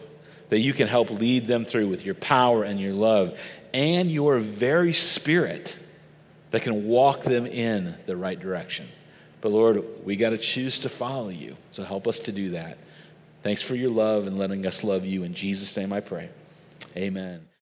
that 0.50 0.60
you 0.60 0.74
can 0.74 0.90
help 0.90 1.10
lead 1.10 1.48
them 1.48 1.64
through 1.64 1.88
with 1.88 2.06
your 2.06 2.16
power 2.16 2.66
and 2.66 2.80
your 2.80 2.94
love 2.94 3.40
and 3.74 4.12
your 4.12 4.40
very 4.40 4.92
spirit 4.92 5.78
that 6.52 6.62
can 6.62 6.86
walk 6.86 7.24
them 7.24 7.46
in 7.46 7.96
the 8.06 8.18
right 8.18 8.38
direction. 8.38 8.88
But 9.40 9.54
Lord, 9.54 9.84
we 10.04 10.18
got 10.18 10.32
to 10.32 10.38
choose 10.38 10.82
to 10.82 10.90
follow 10.90 11.30
you. 11.30 11.56
So 11.72 11.84
help 11.84 12.08
us 12.08 12.20
to 12.20 12.34
do 12.34 12.50
that. 12.50 12.78
Thanks 13.44 13.64
for 13.64 13.76
your 13.76 13.90
love 13.90 14.28
and 14.28 14.38
letting 14.38 14.66
us 14.66 14.84
love 14.84 15.06
you. 15.06 15.24
In 15.24 15.34
Jesus' 15.34 15.76
name 15.76 15.92
I 15.92 16.00
pray. 16.00 16.30
Amen. 16.96 17.51